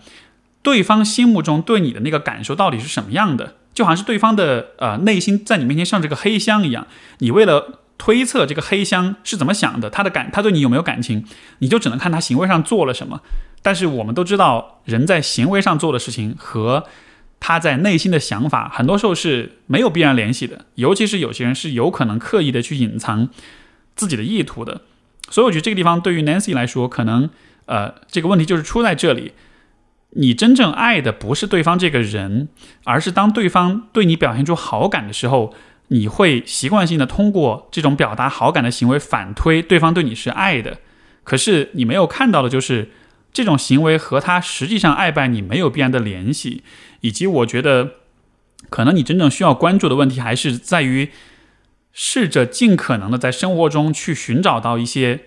[0.62, 3.54] 对方心目中对你的那个感受到底是什么样的？
[3.76, 6.88] 就好像是对方的呃内心在你面前像这个黑箱一样，
[7.20, 11.26] 你为了推测这个黑箱是怎么想的，他的感他对你有没有感情，
[11.60, 13.22] 你就只能看他行为上做了什么。
[13.62, 16.86] 但是我们都知道，人在行为上做的事情和
[17.40, 20.66] 他在内心的想法，很多时候是没有必然联系的。
[20.76, 23.30] 尤其是有些人是有可能刻意的去隐藏
[23.96, 24.82] 自己的意图的。
[25.30, 27.30] 所以我觉得这个地方对于 Nancy 来说，可能
[27.66, 29.34] 呃这个问题就是出在这里。
[30.18, 32.48] 你真正爱的不是对方这个人，
[32.86, 35.54] 而是当对方对你表现出好感的时候，
[35.88, 40.80] 你会习惯性的通过这种表达好感的行为反推对方对你是爱的。
[41.24, 42.90] 可是你没有看到的就是
[43.34, 46.64] 这种行为和他实际上爱不爱你没有必然的联系。
[47.02, 47.92] 以及我觉得，
[48.70, 51.12] 可能你真正需要关注的问题还是在于，
[51.94, 55.26] 试着尽可能的在生活中去寻找到一些。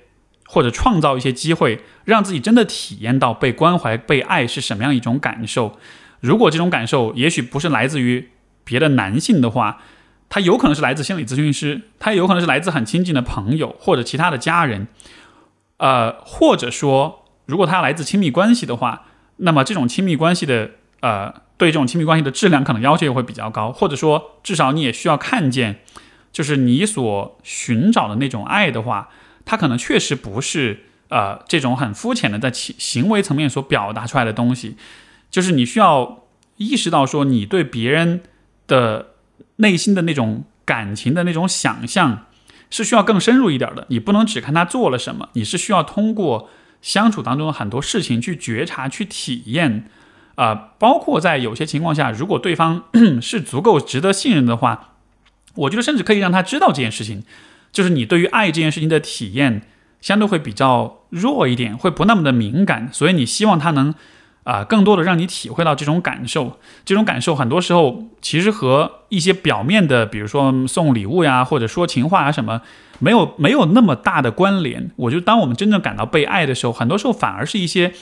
[0.51, 5.79] 或者创造一些机会，让自己真的体验到被关怀、被爱是什么样一种感受。
[6.21, 8.31] 如果这种感受也许不是来自于
[8.65, 9.83] 别的男性的话，
[10.29, 14.89] 他有可能是来自心理咨询师，他有可能是来自很亲近的朋友或者其他的家人。
[15.79, 19.07] 呃，或者说，如果他来自亲密关系的话，
[19.37, 20.70] 那么这种亲密关系的
[21.01, 23.70] 呃，对这种亲密关系的质量可能要求也会比较高。
[23.72, 25.81] 或者说，至少你也需要看见，
[26.33, 29.09] 就是你所寻找的那种爱的话。
[29.51, 34.76] 他可能确实不是呃这种很肤浅的在行行为层面所表达出来的东西，
[35.31, 36.24] 就是你需要
[36.59, 38.20] 意识到说你对别人
[38.66, 39.14] 的
[39.59, 42.27] 内心的那种感情的那种想象
[42.71, 46.51] 是需要更深入一点的，你不能只看他做了什么，你是需要通过
[46.83, 49.85] 相处当中的很多事情去觉察、去体验，
[50.35, 52.85] 啊，包括在有些情况下，如果对方
[53.23, 54.95] 是足够值得信任的话，
[55.55, 57.25] 我觉得甚至可以让他知道这件事情。
[57.71, 59.63] 就是你对于爱这件事情的体验
[60.01, 63.95] 相对会比较弱一点，会不那么的敏感，所以你希望他能
[64.49, 66.59] 啊更多的让你体会到这种感受。
[66.86, 72.62] 这种感受很多时候其实和一些表面的，比如说送礼物呀，或者说情话啊什么，
[72.99, 74.90] 没有没有那么大的关联。
[74.96, 77.92] 我觉得当我们真正感到被爱的时候，很多时候反而是一些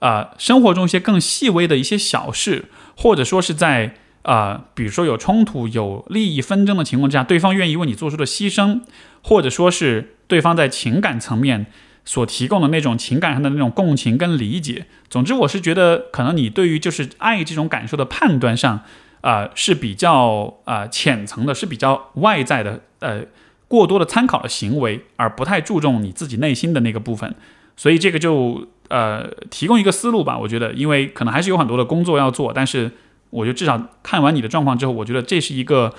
[0.00, 2.66] 啊生活中一些更细微的一些小事，
[2.96, 3.94] 或者说是在。
[4.26, 8.80] 啊，比如说有冲突、有利益纷争的情况之下，对方愿意为你做出的牺牲，
[9.22, 11.66] 或者说是对方在情感层面
[12.06, 14.86] 所提供的那种情感上的那种共情跟理解。
[15.10, 18.80] 总之，我是觉得可能你对于就是爱这种感受的判断上，
[19.20, 23.26] 啊是比较啊浅层的，是比较外在的，呃，
[23.68, 27.34] 过多的参考的行为，而不太注重你自己内心的那个部分。
[27.76, 32.92] 所以这个就呃提供一个思路吧，我觉得，因为可能还是有很多的工作要做，但是。
[33.30, 35.92] 我就至少看完你的状况之后，我觉得这是一个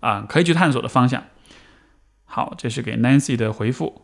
[0.00, 1.24] 啊可以去探索的方向。
[2.26, 4.02] 好，这是给 Nancy 的回复。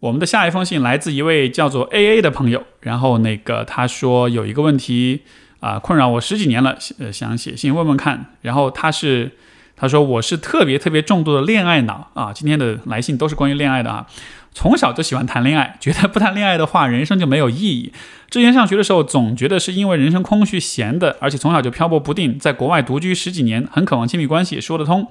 [0.00, 5.22] 我们的下一封信来自一位叫做 A A 的朋友，然后那个他说有一个问题
[5.60, 8.26] 啊困扰我十几年了，呃想写信问问看。
[8.42, 9.32] 然后他是
[9.74, 14.06] 他说我是特别特别重度的恋爱脑啊，今天的来信都是关于恋爱的啊。
[14.52, 17.92] 从小就喜欢谈恋爱，觉得不谈恋爱的话，人生就没有意义。
[18.30, 25.06] 之前上学的时候，总觉得是因为人生空虚闲的，而且从小就漂泊不定，在国外独居十几年，很渴望亲密关系，说得通。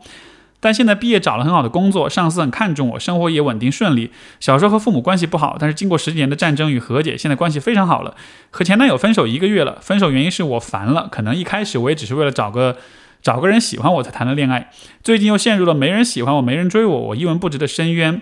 [0.60, 4.12] 但现在毕业找了很好的工作，上司很看重我，生活也稳定顺利。
[4.40, 8.16] 小时候和父母关系不好，但是经过十几年的战争与和解，现在关系非常好了。
[8.50, 12.78] 和前男友分手一个月了，分手原因是我烦了，可能一开始我也只是为了找个
[13.22, 14.72] 找个人喜欢我才谈的恋爱。
[15.04, 18.22] 最近又陷入了没人喜欢我、没人追我、我一文不值的深渊。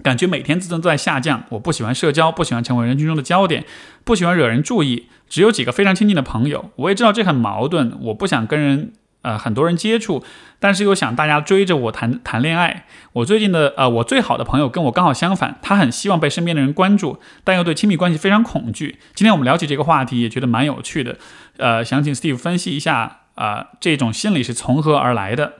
[0.00, 3.64] 感觉每天自尊都在下降，我不喜欢社交，不喜欢成为人群中的焦点，
[4.04, 6.70] 不喜欢惹人注意，只有几个非常亲近的朋友。
[6.76, 8.92] 我也知道这很矛盾，我不想跟人
[9.28, 10.24] 呃很多人接触，
[10.58, 12.86] 但是又想大家追着我谈谈恋爱。
[13.12, 18.98] 我最近的呃我最好的朋友跟我刚好相反，他很希望被身边的人关注，但又对亲密关系非常恐惧。
[19.14, 21.18] 今天我们聊起这个话题，也觉得蛮有趣的。
[21.58, 25.52] 呃，想请 Steve 分析一下啊这种心理是从何而来的？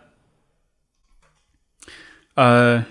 [2.35, 2.85] 呃。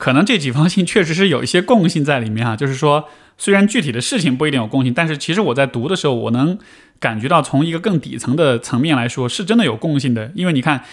[0.00, 3.06] 可能这几封信确实是有一些共性在里面哈，就是说，
[3.40, 6.58] 虽然具体的事情不一定有共性，但是其实我在读的时候，我能
[6.98, 10.30] 感觉到从一个更底层的层面来说，是真的有共性的。
[10.34, 10.84] 因为你看，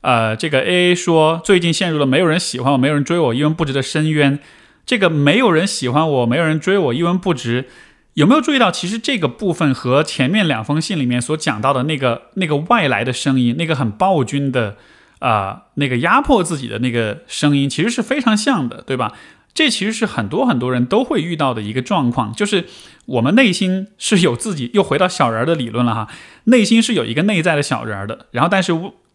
[0.00, 4.38] 呃，这个 A A 说最近陷入了没有人喜欢我、没有人追我、一文不值的深渊。
[4.86, 7.66] 这个没有人喜欢我、没有人追我、一文不值，
[8.14, 8.70] 有没有注意到？
[8.70, 14.76] 其实这个部分和前面两封信里面所讲到的那个那个外来的声音，那个很暴君的。
[15.20, 19.12] 啊，那个压迫自己的那个声音，其实是非常像的，对吧？
[19.52, 22.66] 这其实是很多很多人都会遇到的一个状况，就是
[23.06, 26.08] 我们内心是有自己，又回到小人的理论了哈，
[26.44, 28.26] 内心是有一个内在的小人的。
[28.30, 28.72] 然后，但是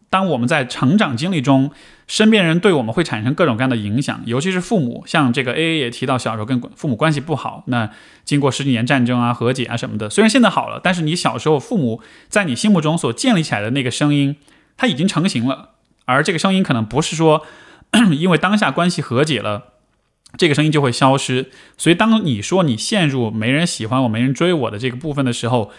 [0.10, 1.72] 当我们在成长经历中，
[2.08, 7.90] 身边人对我们会产生各种各样的影响，尤其是父母，像这个 A A 也提到，小时候跟父母关系不好，那
[8.24, 14.36] 经过十几年战争啊、和解啊什么的，虽然现在好了，但是你小时候父母在你心目中所建立起来的那个声音，
[14.78, 15.72] 它已经成型了。
[16.06, 17.42] 而这个声音可能不是说，
[18.18, 19.64] 因为当下关系和解了，
[20.38, 21.52] 这个声音就会消失。
[21.78, 25.72] 所以，当你说你陷入没人喜欢我、没人追我的这个部分的时候，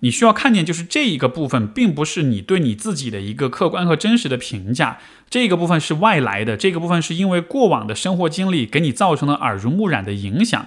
[0.00, 4.98] 你需要看见，就是这一个部分并不是你对你自己的一个客观和真实的评价，
[5.30, 10.66] 这个部分是外来的，这个部分是因为过往的生活经历给你造成了耳濡目染的影响，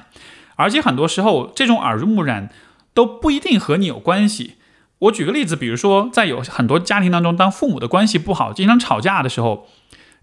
[0.55, 2.49] 而且很多时候这种耳濡目染
[2.93, 4.53] 都不一定和你有关系。
[4.99, 9.67] 我举个例子，比如说，在有很多家庭当中，当父母的关系不好，经常吵架的时候，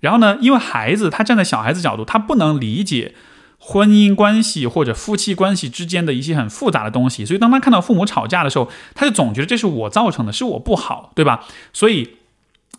[0.03, 3.15] 然后呢，因为孩子他站在小孩子角度，他不能理解
[3.59, 11.47] 婚姻关系或者夫妻关系之间的一些很复杂的东西，所以当他看到父母吵架的时候，他就总觉得这是我造成的，是我不好，对吧？
[11.73, 12.17] 所以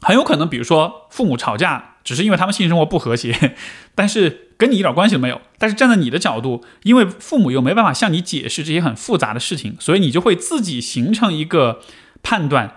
[0.02, 1.90] 很有可能，比如说父母吵架。
[2.04, 3.56] 只是因为他们性生活不和谐，
[3.96, 5.40] 但是跟你一点关系都没有。
[5.58, 11.80] 但是站在你的角度，因为父母又没办法向你解释这些很复杂的事情，所以你就会自己形成一个
[12.22, 12.76] 判断：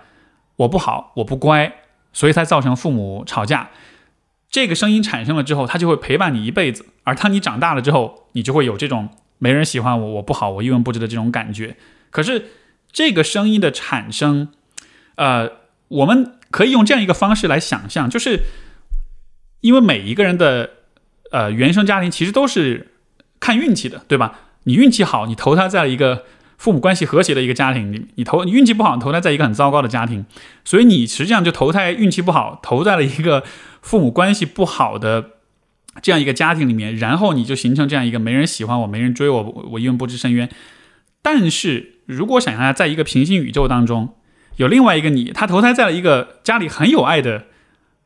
[0.55, 1.73] 我不好，我不乖，
[2.13, 3.69] 所以才造成父母吵架。
[4.49, 6.85] 这个声音产生了之后，他就会陪伴你一辈子。
[7.03, 11.75] 而当你长大了之后，你就会有这种没人喜欢我，我不好，我一文不值的这种感觉。
[12.09, 12.45] 可是
[12.91, 14.49] 这个声音的产生，
[15.15, 15.51] 呃，
[15.87, 18.41] 我们可以用这样一个方式来想象，就是。
[19.59, 20.69] 因为每一个人的
[21.31, 22.91] 呃原生家庭其实都是
[23.39, 24.39] 看运气的，对吧？
[24.65, 26.25] 你运气好，你投胎在了一个
[26.57, 30.25] 父母关系和谐的一个家庭里；你投你运气不好，投胎在一个很糟糕的家庭。
[30.65, 33.43] 所以你实际上就投胎运气不好，投在了一个
[33.81, 35.31] 父母关系不好的
[36.01, 40.49] 这样一个家庭里面，然后你就形成这样一个没人喜欢我、没人追我、我一文不值深渊。
[41.21, 44.15] 但是如果想象在一个平行宇宙当中，
[44.57, 47.45] 有另外一个你，他投胎在了一个家里很有爱的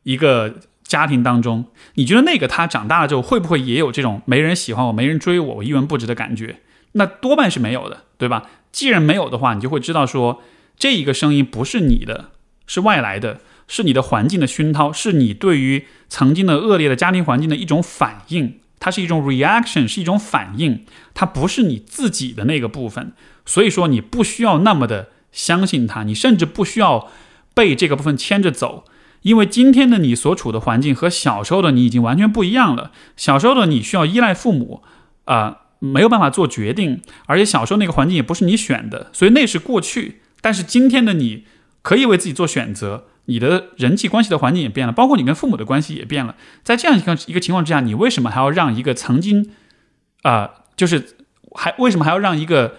[0.03, 0.55] 一个。
[0.83, 6.57] 家庭当中，你觉得那个他长大了之后会不会也有这种没人喜欢我、没人追我、我一文不值的感觉？
[6.93, 8.49] 那多半是没有的，对吧？
[8.71, 10.41] 既然没有的话，你就会知道说，
[10.77, 12.31] 这一个声音不是你的，
[12.65, 23.13] 是外来的，是你的环境的熏陶，是你对于曾经的恶劣的家庭环境的一种反应，它是一种 reaction，是一种反应，它不是你自己的那个部分。
[23.45, 27.09] 所以说，你不需要那么的相信它，你甚至不需要
[27.53, 28.85] 被这个部分牵着走，
[29.23, 32.91] 因为今天的你所处的环境和小时候的你已经完全不一样了。
[33.17, 34.83] 小时候的你需要依赖父母，
[35.25, 40.21] 啊，没有办法做决定，而且小时候那个环境也不是你选的，所以那是过去。
[40.39, 41.45] 但是今天的你
[41.81, 43.07] 可以为自己做选择。
[43.25, 46.35] 你的人际关系的环境也变了，包括你跟父母的关系也变了。
[46.63, 49.51] 在这样一个一个情况之下，你为什么还要让一个曾经，
[50.23, 51.17] 啊，就是
[51.53, 52.77] 还为什么还要让一个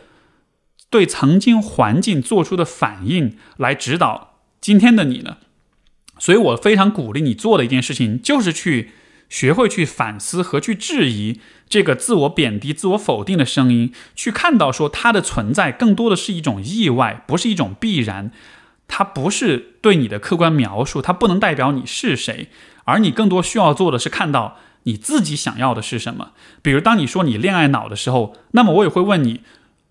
[0.91, 5.39] 对曾经环境做出的反应来指导今天的你呢？
[6.19, 8.91] 所以我非常鼓励你做的一件事情，就是去
[9.33, 18.31] 学会去反思和去质疑这个自我贬低、自我否定的声音，去看到说它的存在更多的是一种意外，不是一种必然。
[18.87, 22.49] 它不是对你的客观描述，它不能代表你是谁，
[22.85, 26.33] 而你更多需要做的是看到你自己想要的是什么。
[26.61, 29.41] 比如，当你说你恋爱脑的时候，那么我也会问你，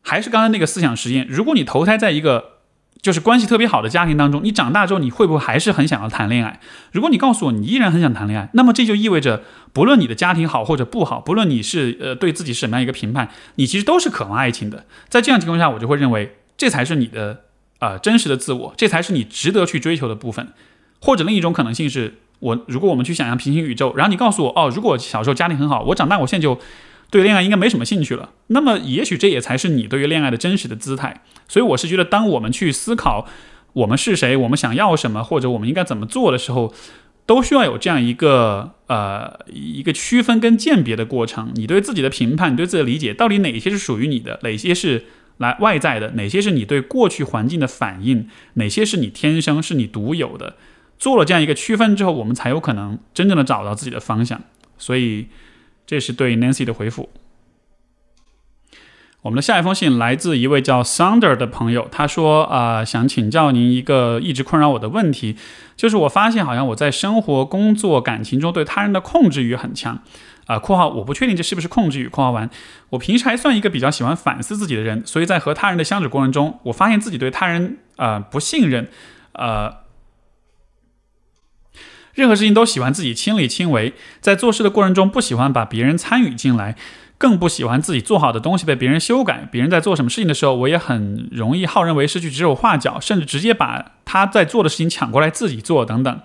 [0.03, 2.59] 还是刚才那个思想实验：如果你投胎在一个
[3.01, 6.59] 就是关系特别好的家庭当中，你长大之后你会不会还是很想要谈恋爱？
[6.91, 9.43] 如果你告诉我你依然很想谈恋爱，那么这就意味着，
[9.73, 14.85] 不论你的家庭好或者不好，不论你是呃对自己是什么样一个评判，你其实都是渴望爱情的。
[15.09, 17.41] 在这样情况下，我就会认为这才是你的。
[17.81, 20.49] 啊，真实的自我，这才是你值得去追求的部分。
[20.99, 26.59] 或者另一种可能性是，我如果我们去想象平行宇宙，然后你告诉我，哦，如果小时候家庭很好，我长大我现在就
[27.11, 28.31] 对恋爱应该没什么兴趣了。
[28.47, 31.21] 那么也许这也才是你对于恋爱的真实的姿态。
[31.47, 33.27] 所以我是觉得，当我们去思考
[33.73, 36.73] 我们是谁，我们想要什么，或者我们应该怎么做的时候，
[37.27, 41.51] 都需要有这样一个呃一个区分跟鉴别的过程。
[41.53, 45.05] 你对自己的评判，你对自己的理解，到底哪些是属于你的，哪些是？
[45.37, 50.55] 来外在的哪些是你对过去环境的反应，哪些是你天生是你独有的？
[50.99, 54.39] 做了这样一个区分之后，我们才有可能真正的找到自己的方向。
[54.77, 55.29] 所以，
[55.91, 57.09] 这是对 Nancy 的回复。
[59.23, 65.35] 我们的下一封信来自一位叫 Sounder 的朋友，他说：“啊，想请教您一个一直困扰我的问题，
[65.75, 70.01] 就是我发现好像我在生活、工作、感情中对他人的控制欲很强。”
[70.47, 72.07] 啊，括号我不确定这是不是控制欲。
[72.07, 72.49] 括号完，
[72.91, 78.87] 我平时还算一个比较喜欢反思自己的人，所以在和他人的相处过程中，我发现自己对他人啊不信任，
[79.33, 79.80] 呃，
[82.13, 86.75] 任何事情都喜欢自己亲力亲为，在做事的过程中不喜欢把别人参与进来，
[87.17, 89.47] 更不喜欢自己做好的东西被别人修改。
[89.51, 96.19] 别人在做什么事情的时候，我也很容易好人为师去指手画脚，甚至直接把他在做的事情抢过来自己做等等。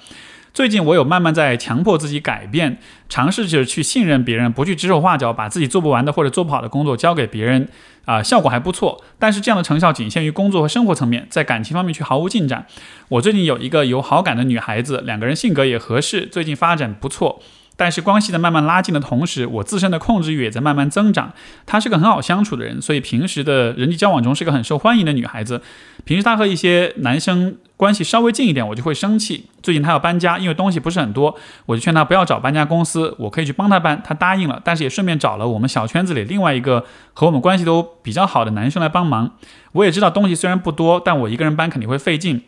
[0.57, 2.78] 最近我有慢慢在强迫自己改变，
[3.11, 7.68] 尝试着去信任别人，不去指手画脚，把自己做不完的或者做不好的工作交给别人，
[8.07, 9.04] 啊，效果还不错。
[9.18, 12.64] 但是这样的成效仅限于工作和生活层面，在感情方面却毫无进展。
[13.09, 17.42] 我最近有一个有好感的女孩子，两个人性格也合适，最近发展不错。
[17.76, 21.32] 但是关系的慢慢拉近的同时，我自身的控制欲也在慢慢增长。
[21.66, 25.60] 她是个很好相处的人，所以平时的人际交往中是个很受欢迎的女孩子。
[26.04, 29.46] 平时她和一些男生关系稍微近一点，我就会生气。
[29.62, 34.00] 最近她要搬家，因为东西不是很多，我就劝她不要找搬家公司，我可以去帮她搬。
[34.02, 39.32] 她答应了，但是也顺便找了我们小圈子里另外一个和我们关系都比较好的男生来帮忙。
[39.72, 42.42] 我也知道东西虽然不多，但我一个人搬肯定会费劲，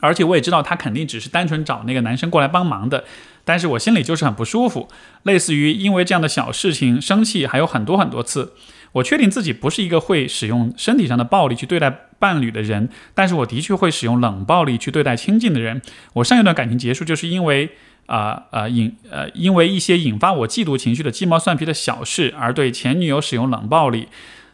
[0.00, 3.04] 而且我也知道他肯定只是单纯找那个男生过来帮忙的。
[3.44, 4.88] 但是我心里就是很不舒服，
[5.22, 8.52] 类似于因为这样的小事情生气还有很多很多次。
[8.92, 15.80] 我确定自己不是一个会使用身体上的暴力去对待伴侣的人，但是我的确会使用冷暴力去对待亲近的人。
[16.14, 17.70] 我上一段感情结束就是因为
[18.06, 24.08] 啊啊引呃因为一些引发我嫉妒情绪的鸡毛蒜皮的小事而对前女友使用冷暴力。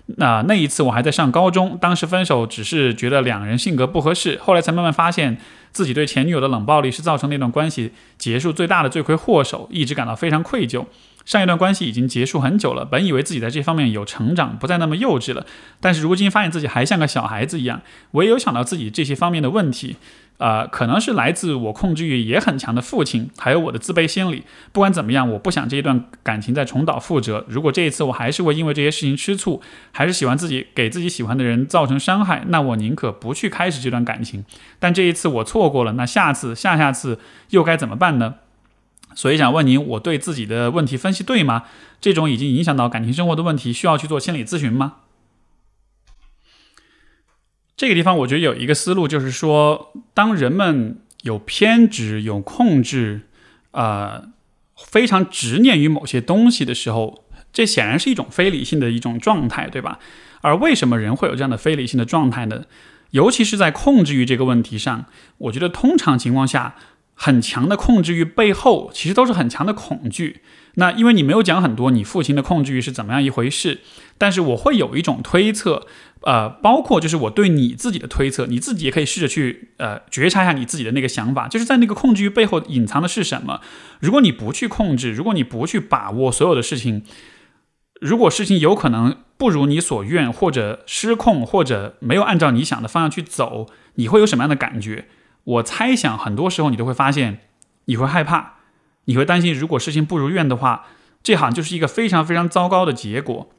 [0.06, 5.38] 那那一次我还在上高中，当时分手只是觉得两人性格不合适，后来才慢慢发现
[5.72, 10.84] 自己对前女友的冷暴力是造成那段关系结束最大的罪魁祸首，一直感到非常愧疚。
[11.24, 15.46] 上一段关系已经结束很久了，本以为自己在这方面有成长，不再那么幼稚了，
[15.80, 17.80] 但是如今发现自己还像个小孩子一样。
[18.10, 19.96] 我也有想到自己这些方面的问题。
[20.38, 24.42] 啊，可能是来自我控制欲也很强的父亲，还有我的自卑心理。
[24.72, 27.44] 不管怎么样，我不想这一段感情再重蹈覆辙。
[27.48, 29.62] 如果这一次我还是会因为这些事情吃醋，
[29.92, 34.44] 还是喜欢自己给自己喜欢的人造成伤害，那我宁可不去开始这段感情。
[34.78, 37.20] 但这一次我错过了，那下次、下下次
[37.50, 38.34] 又该怎么办呢？
[39.14, 41.62] 所以想问您，我对自己的问题分析对吗？
[42.00, 44.94] 这种已经影响到感情生活的问题，需要去做心理咨询吗？
[47.76, 53.22] 这个地方，我觉得有一个思路，就是说，当人们有偏执、有控制，
[53.72, 54.28] 呃，
[54.76, 59.98] 非常执念于某些东西的时候，这显然是一种非理性的一种状态，对吧？
[60.40, 62.64] 而为什么人会有这样的非理性的状态呢？
[63.10, 65.06] 尤其是在控制欲这个问题上，
[65.38, 66.76] 我觉得通常情况下，
[67.14, 70.42] 很强的控制欲背后，其实都是很强的恐惧。
[70.74, 73.80] 那因为你没有讲很多你父亲的控制欲是怎么样一回事，
[74.18, 75.86] 但是我会有一种推测，
[76.24, 83.60] 呃，包括就是我对你自己的推测，你自己也可以试着去呃觉察一下你自己的那个想法，就是在那个控制欲背后隐藏的是什么。
[84.00, 87.04] 如果你不去控制，如果你不去把握所有的事情，
[88.00, 95.06] 如果事情有可能不如你所愿，或者失控，或者没有按照你想的方向去走，你会有什么样的感觉？
[95.44, 97.40] 我猜想，很多时候你都会发现，
[97.84, 98.54] 你会害怕，
[99.04, 100.86] 你会担心，如果事情不如愿的话，
[101.22, 103.50] 这好像就是一个非常非常糟糕的结果。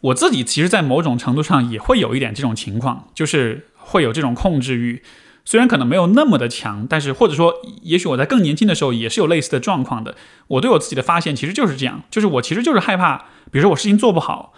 [0.00, 5.02] 我自己其实，在某种程度上也会有一点这种情况，就是会有这种控制欲，
[5.44, 10.16] 虽然可能没有那么的强，但是或者说，也许我在更年轻的时候也是有类似的状况的。
[10.48, 14.54] 我对我自己的发现其实就是这样，就是我其实就是害怕，比如说我事情做不好。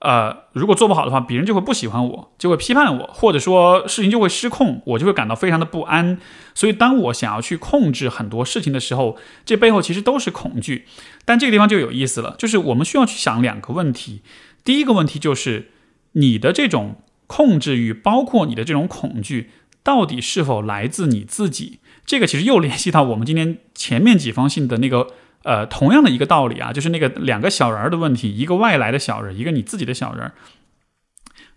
[0.00, 6.18] 呃，如果做不好的话，别人就会不喜欢我，就会批判我，或者说事情就会失控，我就会感到非常的不安。
[6.54, 9.16] 所以，当我想要去控制很多事情的时候，
[9.46, 10.86] 这背后其实都是恐惧。
[11.24, 14.20] 但这个地方就有意思了，就是我们需要去想两个问题。
[14.64, 15.70] 第一个问题就是，
[16.12, 16.96] 你的这种
[17.26, 19.50] 控制欲，包括你的这种恐惧，
[19.82, 21.78] 到底是否来自你自己？
[22.04, 25.08] 这个其实又联系到我们今天前面几封信的那个。
[25.44, 30.32] 呃，同样的一个道理啊，就是那个两个小人儿的问题，一个外来的小人，一个你自己的小人。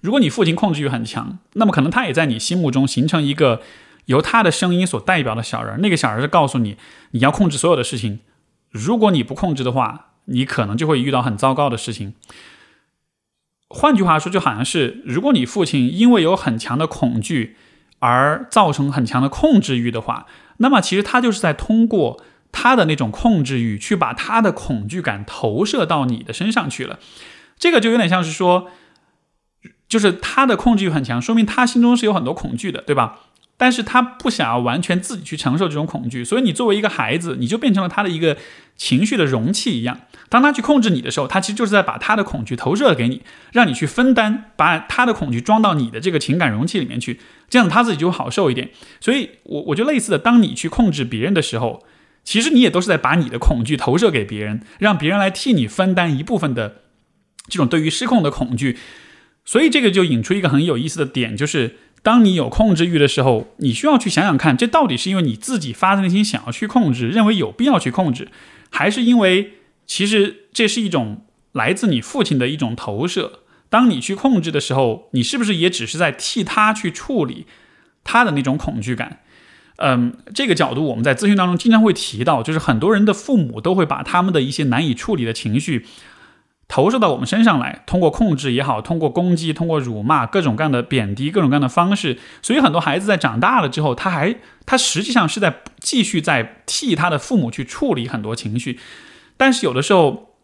[0.01, 3.61] 如果你父亲控制欲很强，那么可能他也在你心目中形成一个
[4.07, 5.79] 由他的声音所代表的小人。
[5.79, 6.75] 那个小人是告诉你，
[7.11, 8.19] 你要控制所有的事情。
[8.71, 12.13] 如果你不控制的话，你可能就会遇到很糟糕的事情。
[13.69, 17.55] 换句话说，就好像是如果你父亲因为有很强的恐惧
[17.99, 20.25] 而造成很强的控制欲的话，
[20.57, 22.21] 那么其实他就是在通过。
[22.49, 26.97] 他的那种控制欲，去把他的恐惧感投射到你的身上去了，
[27.59, 28.71] 这个就有点像是说，
[29.87, 33.19] 就是他的控制欲很强，说明他心中是有很多恐惧的，对吧？
[33.57, 38.37] 但是他不想要完全自己去承受这种恐惧，所以你作为一个孩子，你就变成了他的一个
[38.75, 40.01] 情绪的容器一样。
[40.29, 48.69] 当他去控制你的时候，他其实就是在把他的恐惧投射给你，让你去分担，把他的恐惧装到你的这个情感容器里面去，这样他自己就好受一点。
[48.99, 51.83] 所以，我我就类似的，当你去控制别人的时候。
[52.23, 56.81] 其实你也都是在把你的恐惧投射给别人，让别人来替你分担一部分的
[57.47, 58.77] 这种对于失控的恐惧。
[59.45, 68.29] 所以这个就引出一个很有意思的点，就是当你有控制欲的时候，你需要去想想看，这到底是因为你自己发自内心想要去控制，认为有必要去控制，
[68.69, 69.53] 还是因为
[69.85, 73.39] 其实这是一种来自你父亲的一种投射？
[73.69, 77.45] 当你去控制的时候，你是不是也只是在替他去处理
[78.05, 79.19] 他的那种恐惧感？
[79.75, 85.85] 嗯，这个角度我们在咨询当中经常会提到，就是很多人的父母都会把他们的一些难以处理的情绪
[86.67, 92.17] 投射到我们身上来，通过控制也好，通过攻击，通过辱骂，各种各样的贬低，各种各样的方式。
[92.41, 98.79] 所以很多孩子在长大了之后，他还他实际上是在继续在替他的父母去处理很多情绪。
[99.37, 100.35] 但是有的时候，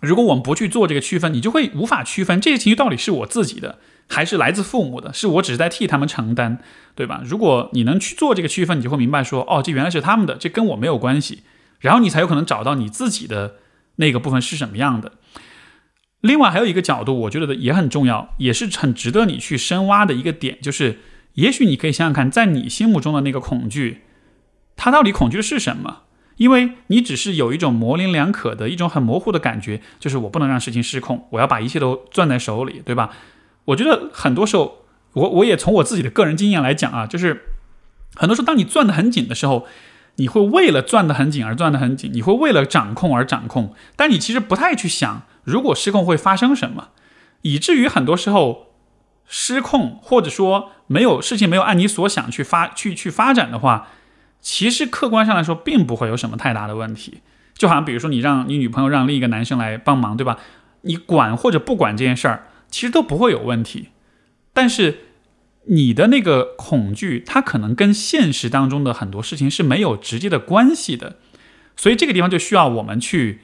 [0.00, 3.78] 如果我们不去做这个区分，你就会无法区分这些情绪到底是我自己的。
[4.10, 6.60] 还是来自父母的，是我只是在替他们承担，
[6.94, 7.20] 对吧？
[7.22, 11.42] 如果你能去做这个区分，你就会明白说，哦，这原来是他们的，这跟我没有关系。
[11.80, 13.56] 然后你才有可能找到你自己的
[13.96, 15.12] 那个部分是什么样的。
[16.20, 20.98] 另外还有一个角度，我觉得也很重要，也是很值得你去深挖的一个点，就是
[21.34, 24.02] 也许你可以想想看，在你心目中的那个恐惧，
[24.76, 26.02] 它到底恐惧的是什么？
[26.36, 33.10] 因为你只是有一种模棱两可的一种很模糊的感觉，就是我不能让事情失控，我要把一切都攥在手里，对吧？
[33.64, 37.42] 我觉得很多时候，我我也从我自己的个人经验来讲啊，就是
[38.14, 39.66] 很多时候，当你攥得很紧的时候，
[40.18, 46.90] 你会为了攥得很紧而攥得很紧，你会为了掌控而掌控，但你其实不太去想，如果失控会发生什么，
[47.42, 48.74] 以至于很多时候
[49.26, 53.88] 失控或者说没有事情没有按你所想去发去去发展的话，
[54.40, 57.22] 其实客观上来说并不会有什么太大的问题。
[57.54, 60.38] 就好像比如说你让你女朋友让另一个男生来帮忙，对吧？
[60.82, 62.44] 你管或者不管这件事儿。
[62.70, 63.88] 其实都不会有问题，
[64.52, 65.07] 但是
[65.70, 71.16] 你的那个恐惧，它可能跟现实当中的很多事情是没有直接的关系的，
[71.76, 73.40] 所以这个地方就需要我们去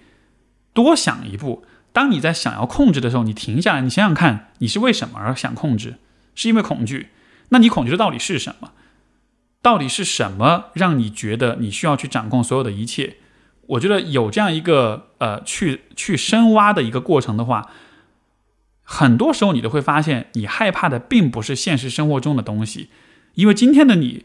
[0.73, 1.65] 多想一步。
[1.93, 5.97] 当你在想要控制的时候，你停下来，你想想看，你是为什么而想控制？
[6.35, 7.09] 是因为恐惧？
[7.51, 8.73] 那你恐惧的到底是什么？
[9.61, 13.19] 到底是什么让你觉得你需要去掌控所有的一切？
[13.67, 17.71] 我觉得有这样一个呃，去去深挖的一个过程的话。
[18.85, 22.91] 很多时候，你都会发现，你害怕的并不是现实生活中的东西，
[23.35, 24.25] 因为今天的你，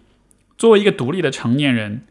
[0.57, 2.01] 作为一个独立的成年人，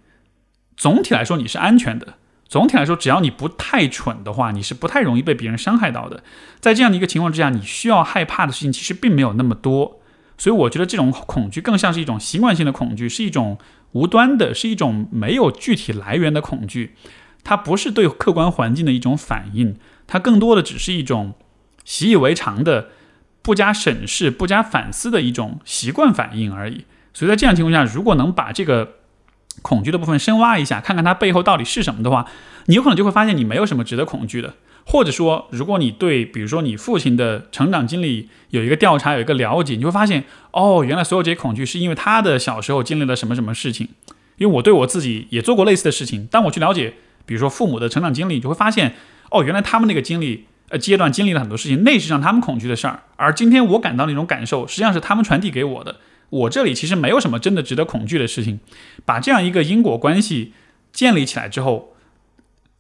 [0.77, 2.15] 总体来说你是安全的。
[2.49, 6.23] 总体来说，只要你不太蠢的话，你是不太容易被别人伤害到的。
[6.61, 10.01] 在这样的一个情况之下，你需要害怕的事情其实并没有那么多。
[10.39, 13.59] 所以我觉得这种恐惧更像是一种习惯性的恐惧，是一种
[13.93, 16.95] 无端的，是一种没有具体来源的恐惧。
[17.45, 19.77] 它不是对客观环境的一种反应，
[20.07, 21.35] 它更多的只是一种
[21.89, 22.91] 习以为常的、
[23.41, 26.85] 不加审视、不加反思的一种习惯反应而已。
[27.15, 28.97] 所以在这样情况下，如果能把这个
[29.63, 32.27] 恐惧的部分深挖一下，看看它背后到底是什么的话，
[32.67, 34.55] 你有可能就会发现你没有什么值得恐惧的。
[34.85, 43.89] 或者说，如果你对比如说你父亲的成长经历有一个调查、有一个了解，你会发现，哦，原来所有这些恐惧是因为他的小时候经历了什么什么事情。
[44.37, 46.95] 因为我对我自己也做过类似的事情，当我去了解，
[47.27, 48.95] 比如说父母的成长经历，你就会发现，
[49.31, 53.03] 哦，原来他们那个经历呃阶段经历了很多事情，那是让他们恐惧的事儿。
[53.17, 55.97] 而今天我感到那种感受，实际上是他们传递给我的。
[56.31, 58.61] 我这里其实没有什么真的值得恐惧的事情。
[59.05, 60.53] 把这样一个因果关系
[60.93, 61.95] 建立起来之后。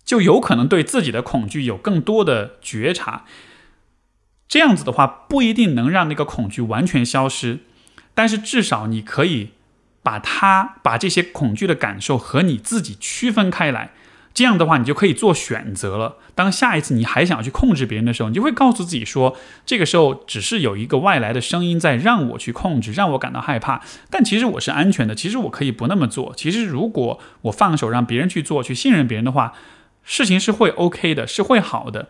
[0.04, 3.26] 就有可能对自己的恐惧有更多的觉察，
[4.48, 7.58] 这样子的话不一定能让那个恐惧完全消失，
[8.14, 9.50] 但是至少你可以
[10.02, 13.90] 把它把这些恐惧的感受和你自己区分开来，
[14.34, 16.16] 这样的话你就可以做选择了。
[16.34, 26.32] 当下一次你还想要去控制别人的时候，你就会告诉自己说，这个时候只是有一个外来的声音在让我去控制，让我感到害怕，但其实我是安全的，其实我可以不那么做。
[26.36, 29.52] 其实如果我放手让别人去做，去信任别人的话。
[30.10, 32.08] 事情是会 OK 的，是会好的。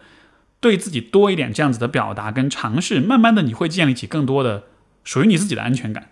[0.61, 4.67] 对自己多一点这样子的表达跟尝试，慢慢的你会建立起更多的
[5.03, 6.11] 属于你自己的安全感。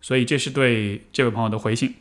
[0.00, 1.94] 所以这是对这位朋友的回信。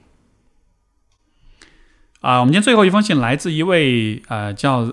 [2.22, 4.92] 啊，我们今天最后一封信来自一位呃叫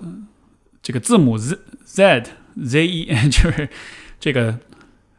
[0.80, 2.22] 这个字母 Z Z
[2.64, 3.68] Z E， 就是
[4.20, 4.58] 这个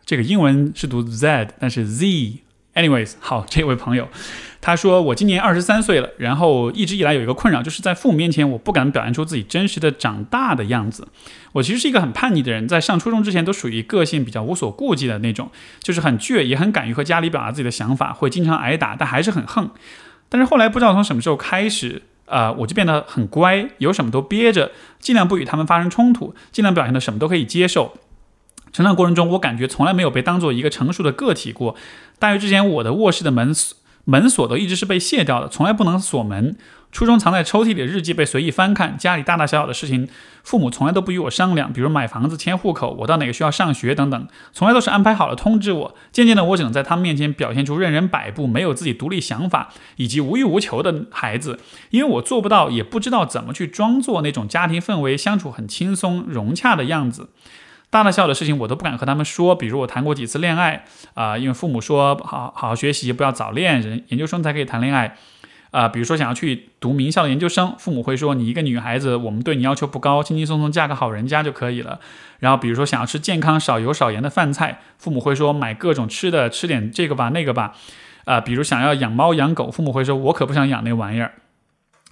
[0.06, 2.44] 这个英文是读 Z，但是 Z。
[2.76, 4.08] Anyways，好，这位朋友。
[4.62, 11.08] 他说：“我今年二十三岁了，然后一直以来有一个困扰，就是在父母面前，我不敢表现出自己真实的长大的样子。
[11.54, 15.50] 我其实是一个很叛逆的人，在上初中之前都属于个性比较无所顾忌的那种，
[15.80, 19.72] 就是很倔，也很敢于和家里表达自己的想法，会经常挨打，但还是很横。
[20.30, 27.94] 但是后来不知道从什么时候开始，呃，我就变得很乖，有什么都憋着，尽量不与他们发生冲突，尽量表现的什么都可以接受。
[28.74, 31.76] 成长过程中，我感觉从来没有被当做一个成熟的个体过。
[32.20, 33.54] 大约之前，我的卧室的门。”
[34.10, 36.56] 门锁都一直是被卸掉的，从来不能锁门。
[36.94, 40.08] 初中藏在抽屉里的日记被随意翻看，家里大大小小的事情，
[40.44, 45.96] 父母从来都不与我商量，比如买房子、迁户口、我到哪个学校上学等等，从来都是安排好了通知我。
[46.14, 57.28] 渐渐的，我只能在他们面前表现出任人摆布、没有自己独立想法以及无欲无求的孩子，因为我做不到，也不知道怎么去装作那种家庭氛围相处很轻松融洽的样子。
[57.90, 60.84] 大大小小的事情我都不敢和他们说，比如我谈过几次恋爱
[61.14, 65.16] 啊，因为父母说好好好学习，不要早恋，人研究生才可以谈恋爱
[65.72, 65.88] 啊。
[65.88, 72.00] 比如说想要去读名校的研究生，父母会说你一个女孩子，我们对你要求不高，轻轻松松嫁个好人家就可以了。
[72.40, 77.74] 然后比如说想要吃健康、少油少盐的饭菜，父母会说买各种吃的，吃点这个吧那个吧。
[78.26, 81.32] 啊，比如想要养猫养狗，父母会说我可不想养那玩意儿。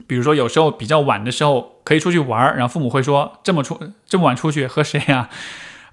[0.07, 5.29] 比如说有时候比较晚的时候可以出去玩，然后父母会说这么出这么晚出去和谁啊？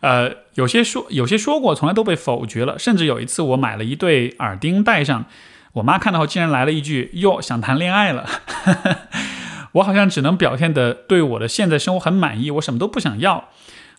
[0.01, 2.79] 呃，有些说有些说过，从来都被否决了。
[2.79, 5.27] 甚至有一次，我买了一对耳钉戴上，
[5.75, 8.29] 我妈看到后竟然来了一句：“哟，想谈恋爱了。
[9.73, 13.49] ”我好像只能表现的对我的现在生活很满意，我什么都不想要。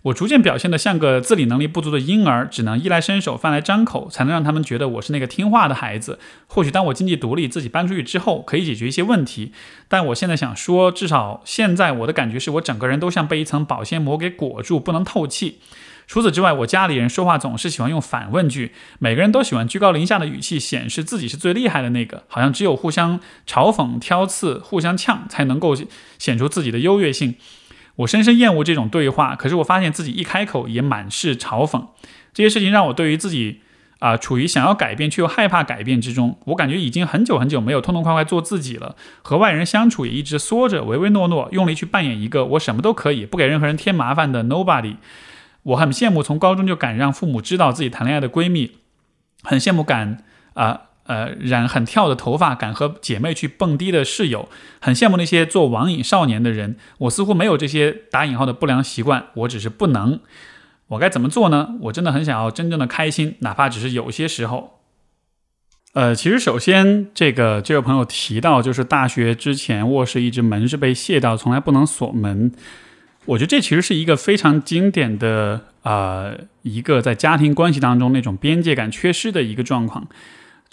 [0.04, 6.20] 我逐渐表现得像个自理能力不足的婴儿，只能衣来伸手、饭来张口，才能让他们觉得我是那个听话的孩子。
[6.48, 9.54] 或许当我经济独立，自己搬出去之后，可以解决一些问题。
[9.88, 15.60] 但我现在想说，至少现在我的感觉是我整个人都像被一层保鲜膜给裹住，不能透气。
[16.06, 25.74] 除此之外，我家里人说话总是喜欢用反问句，每个人都喜欢居高临下的语气，显示自己是最厉害的那个，好像只有互相嘲讽、挑刺、互相呛，才能够
[26.20, 27.36] 显出自己的优越性。
[27.98, 31.88] 我深深厌恶这种对话，可是我发现自己一开口也满是嘲讽。
[32.34, 33.62] 这些事情让我对于自己
[34.00, 36.38] 啊，处于想要改变却又害怕改变之中。
[36.46, 44.96] 我感觉已经很久很久没有痛痛快快做自己了，和外人相处也一直缩着、唯唯诺诺，用力去扮演一个我什么都可以、不给任何人添麻烦的 nobody。
[45.62, 48.80] 我很羡慕从高中就敢让父母知道自己谈恋爱的闺蜜，
[49.44, 50.24] 很羡慕敢
[50.56, 54.48] 啊呃染很跳的头发，敢和姐妹去蹦迪的室友，
[54.80, 56.76] 很羡慕那些做网瘾少年的人。
[57.00, 60.20] 我似乎没有这些打引号的不良习惯，我只是不能。
[60.88, 61.76] 我该怎么做呢？
[61.82, 64.80] 我真的很想要真正的开心，哪怕只是有些时候。
[65.94, 72.52] 呃，其实首先这个这位朋友提到，就是大学之前卧室一直门是被卸掉，从来不能锁门。
[73.26, 76.32] 我觉得这其实是一个非常经典的啊，
[76.64, 80.08] 一个在家庭关系当中那种边界感缺失的一个状况。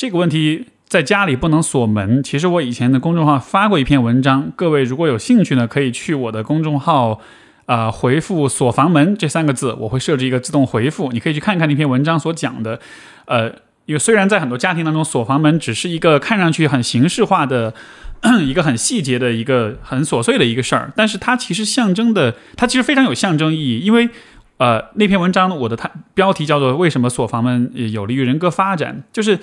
[0.00, 2.22] 这个问题在家里不能锁门。
[2.22, 7.20] 其实我以前的公众号发过一篇文章，各位如果有兴趣呢，可以去我的公众号
[7.66, 12.80] 啊回复“锁房门”这三个字，我会设置一个自动回复，你可以去看看那篇文章所讲的。
[13.26, 13.50] 呃，
[13.84, 17.74] 因为虽然在很多家庭当中，锁房门只是一个看上去很形式化的、
[18.40, 23.80] 一个很细节的一个很琐碎的一个事儿，但是它其实象征的，它其实非常有象征意义。
[23.80, 24.08] 因为，
[24.56, 29.38] 呃，那篇文章我的它标题叫做“为什么锁房门有利于人格发展”，就是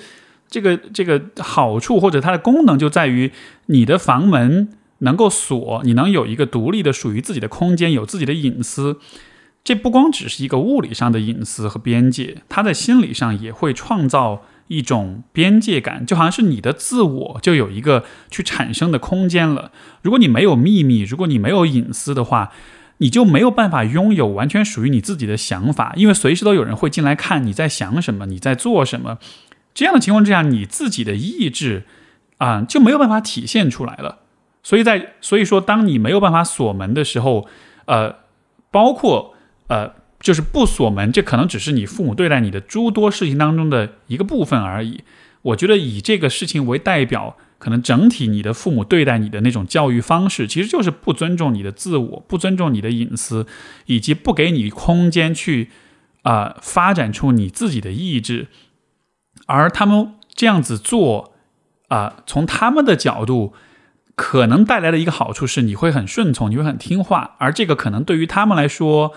[0.48, 3.30] 这个这个好处或者它的功能就在于
[3.66, 4.68] 你的房门
[4.98, 8.98] 能够锁，你能有一个独立的属于自己的空间，有自己的隐私。
[9.62, 19.70] 这不光只是一个物理上的隐私和边界，它在心理上也会创造一种边界感，就好像是你的自我就有一个去产生的空间了。
[20.00, 22.50] 如果你没有秘密，如果你没有隐私的话，
[22.98, 29.18] 你就没有办法拥有完全属于你自己的想法，因为随时都有人会进来看你在想什么，你在做什么。
[29.74, 31.84] 这样的情况之下，你自己的意志
[32.38, 34.20] 啊就没有办法体现出来了。
[34.62, 37.48] 所以在所以说，当你没有办法锁门的时候，
[37.86, 38.16] 呃，
[38.70, 39.34] 包括。
[39.68, 45.04] 呃，就是不锁门，这可能只是你父母对待你的诸多事情当中的一个部分而已。
[45.42, 53.46] 我觉得以这个事情为代表，可能整体你的父母对待你的那种教育方式，其实就是不尊重你的自我，不尊重你的隐私，
[53.84, 55.68] 以及不给你空间去
[56.22, 58.46] 啊发展出你自己的意志。
[59.48, 61.32] 而他们这样子做
[61.88, 63.52] 啊，从他们的角度，
[64.14, 69.14] 可能带来的一个好处是你会很顺从，你会很听话，而这个可能对于他们来说。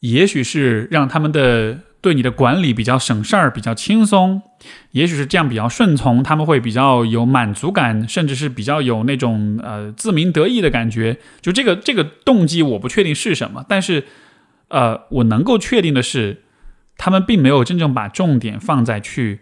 [0.00, 4.42] 也许是让他们的对你的管理比较省事儿、比较轻松，
[4.90, 11.18] 也许是这样比较顺从，他们会比较有满足感，甚至是比较有那种呃自鸣得意的感觉。
[11.40, 14.04] 就这个这个动机，我不确定是什么，但是
[14.68, 16.42] 呃，我能够确定的是，
[16.96, 19.40] 他们并没有真正把重点放在去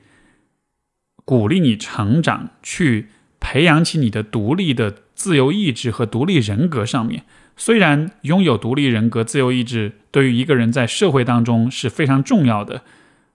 [1.24, 3.08] 鼓励你成长、去
[3.40, 7.24] 培养起你的独立的自由意志和独立人格上面。
[7.56, 12.82] 虽然拥有独立人格、自由意志对于一个人在社会当中是非常重要的，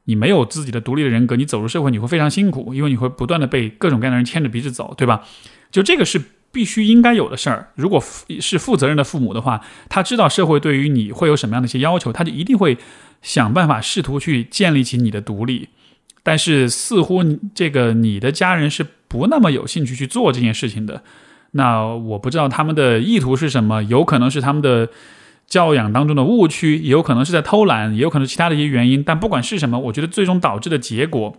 [0.03, 5.23] 你没有自己的独立的人格，你走入社会你会非常辛苦，因为你会不断的被各种各样的人牵着鼻子走，对吧？
[5.71, 7.71] 就这个是必须应该有的事儿。
[7.75, 8.03] 如果
[8.41, 12.77] 是负责任的父母的话，他知道社会对于你会有什么样的一些要求，他就一定会
[13.21, 15.69] 想办法试图去建立起你的独立。
[16.21, 17.23] 但是似乎
[17.55, 21.01] 这个你的家人是不那么有兴趣去做这件事情的。
[21.51, 24.89] 那我不知道他们的意图是什么，有可能是他们的
[25.47, 29.03] 教养当中的误区，也有可能是在偷懒，也有可能其他的一些原因。
[29.03, 31.37] 但不管是什么，我觉得最终导致的结果，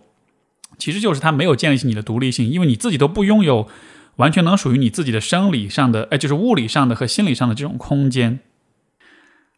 [0.77, 3.69] 其实就是他没有建立起你的独立性，因为你自己都不拥有
[4.17, 8.39] 完全能属于你自己的生理上的，哎，就是物理上的和心理上的这种空间。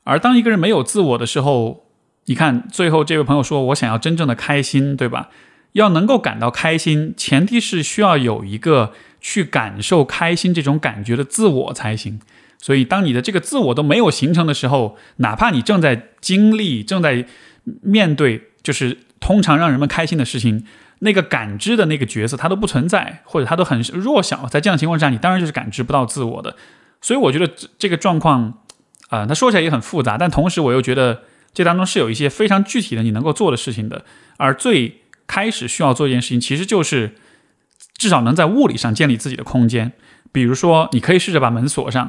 [0.03, 1.82] 而当一个人没有自我的时候，
[2.25, 5.29] 你看最后这位朋友说：“我想要真正的开心，对吧？
[5.73, 8.93] 要能够感到开心，前提是需要有一个。”
[9.25, 12.19] 去感受开心这种感觉的自我才行。
[12.61, 17.25] 所以，当你的这个自我都没有形成的时候，哪怕你正在经历、正在
[17.81, 20.65] 面对，就是通常让人们开心的事情，
[20.99, 24.45] 那个感知的那个角色它都不存在，或者它都很弱小。
[24.47, 26.57] 在这样的情况下，你当然就是感知不到自我的。
[26.99, 27.49] 所以，我觉得
[27.79, 28.55] 这个状况
[29.07, 31.21] 啊，他说起来也很复杂，但同时我又觉得
[31.53, 34.03] 这当中是有一些非常具体的你能够做的事情的。
[34.37, 37.15] 而最开始需要做一件事情，其实就是。
[37.95, 39.93] 至少能在物理上建立自己的空间，
[40.31, 42.05] 比如说，你可以试着把门锁上；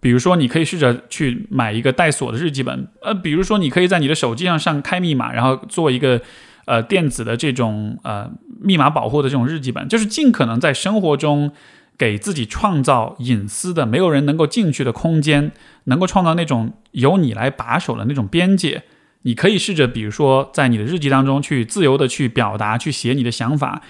[0.00, 6.22] 比如说，你可以试着去买一个带锁的日记本；呃，比如说，你可以在你的手机上上开密码，然后做一个
[6.64, 8.30] 呃电子的这种呃
[8.62, 11.52] 密码保护的这种日记本，就是尽可能在生活中
[11.98, 15.52] 给自己创造隐私的、没有人能够进去的空间，
[15.84, 18.82] 能够创造那种由你来把守的那种边界。
[19.22, 23.82] 你可以试着，比如说，在你的日记当中去自由的去表达、去写你的想法。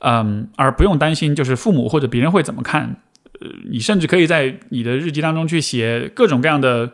[0.00, 2.96] 嗯，而不用担心，就是父母或者别人会怎么看。
[3.40, 6.92] 呃，你甚至可以在你的日记当中去写各种各样的，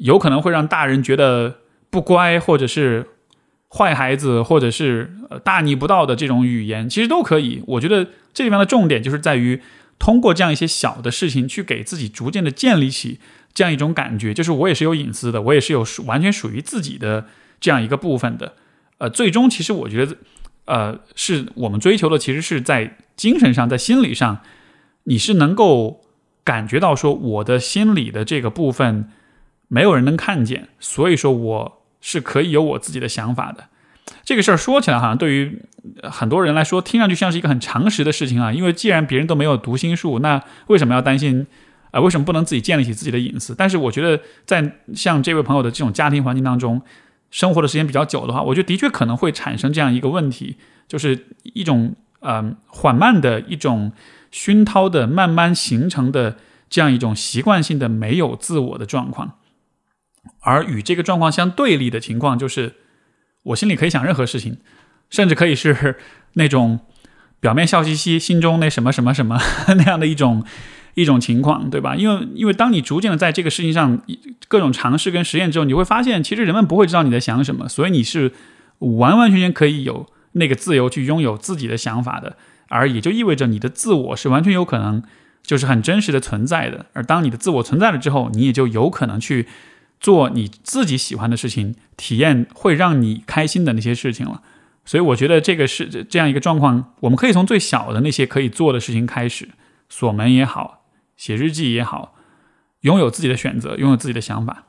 [0.00, 1.56] 有可能会让大人觉得
[1.90, 3.04] 不乖，或者是
[3.68, 5.12] 坏孩子，或者是
[5.42, 7.64] 大逆不道的这种语言，其实都可以。
[7.66, 9.60] 我觉得这地方的重点就是在于
[9.98, 13.20] 通过这样一些小的事情，去给自己逐渐的建立起
[13.52, 17.26] 这样一种感觉，就是我也是有隐私的，我也是有完全属于自己的
[17.60, 18.54] 这样一个部分的。
[18.98, 20.16] 呃，最终其实我觉得。
[20.70, 24.42] 呃，是我们追求的，其实是在精神上，在心理上，
[25.04, 26.02] 你是能够
[26.44, 29.10] 感觉到说，我的心理的这个部分
[29.68, 33.68] 没有人能看见，所以说我是可以有我自己的想法的。
[34.24, 35.62] 这个事儿说起来，好像对于
[36.02, 38.52] 很多人来说，听上去像是一个很常识的事情啊。
[38.52, 41.46] 因为既然别人都没有读心术，那为什么要担心？
[41.90, 43.54] 啊，为什么不能自己建立起自己的隐私？
[43.56, 46.82] 但是我觉得，在像这位朋友的这种家庭环境当中。
[47.30, 50.56] 生活的时间比较久的话，我觉得的确可能会产生这样一个问题，
[50.86, 53.92] 就是一种嗯缓慢的一种
[54.30, 56.38] 熏陶的慢慢形成的
[56.70, 59.34] 这样一种习惯性的没有自我的状况。
[60.40, 62.76] 而与这个状况相对立的情况就是，
[63.48, 64.56] 我心里可以想任何事情，
[65.10, 65.96] 甚至可以是
[66.34, 66.80] 那种
[67.40, 69.38] 表面笑嘻嘻，心中那什么什么什么
[69.76, 70.44] 那样的一种
[70.94, 71.94] 一种情况，对吧？
[71.96, 74.00] 因为因为当你逐渐的在这个事情上
[74.48, 78.32] 各种尝试跟实验之后，你会发现，其实人们不会知道你在想什么，所以你是
[78.80, 82.36] 完完全全可以有那个自由去拥有自己的想法的，
[82.68, 85.02] 而也就意味着你的自我是完全有可能
[85.42, 86.86] 就是很真实的存在的。
[86.92, 89.46] 而当你的自我存在了之后，你也就有可能去。
[90.00, 94.42] 做你自己喜欢的事情，体验会让你开心的那些事情了。
[94.84, 99.50] 所以我觉得这个是这样一个状况，我们可以从最小的那些可以做的事情开始，
[99.88, 100.84] 锁门也好，
[101.16, 102.14] 写日记也好，
[102.80, 104.64] 拥有自己的选择，拥有自己的想法。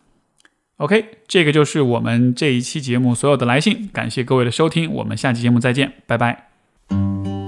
[0.77, 7.39] OK，这个就是我们这一期节目所有的来信，感谢各位的收听，我们下期节目再见，拜拜。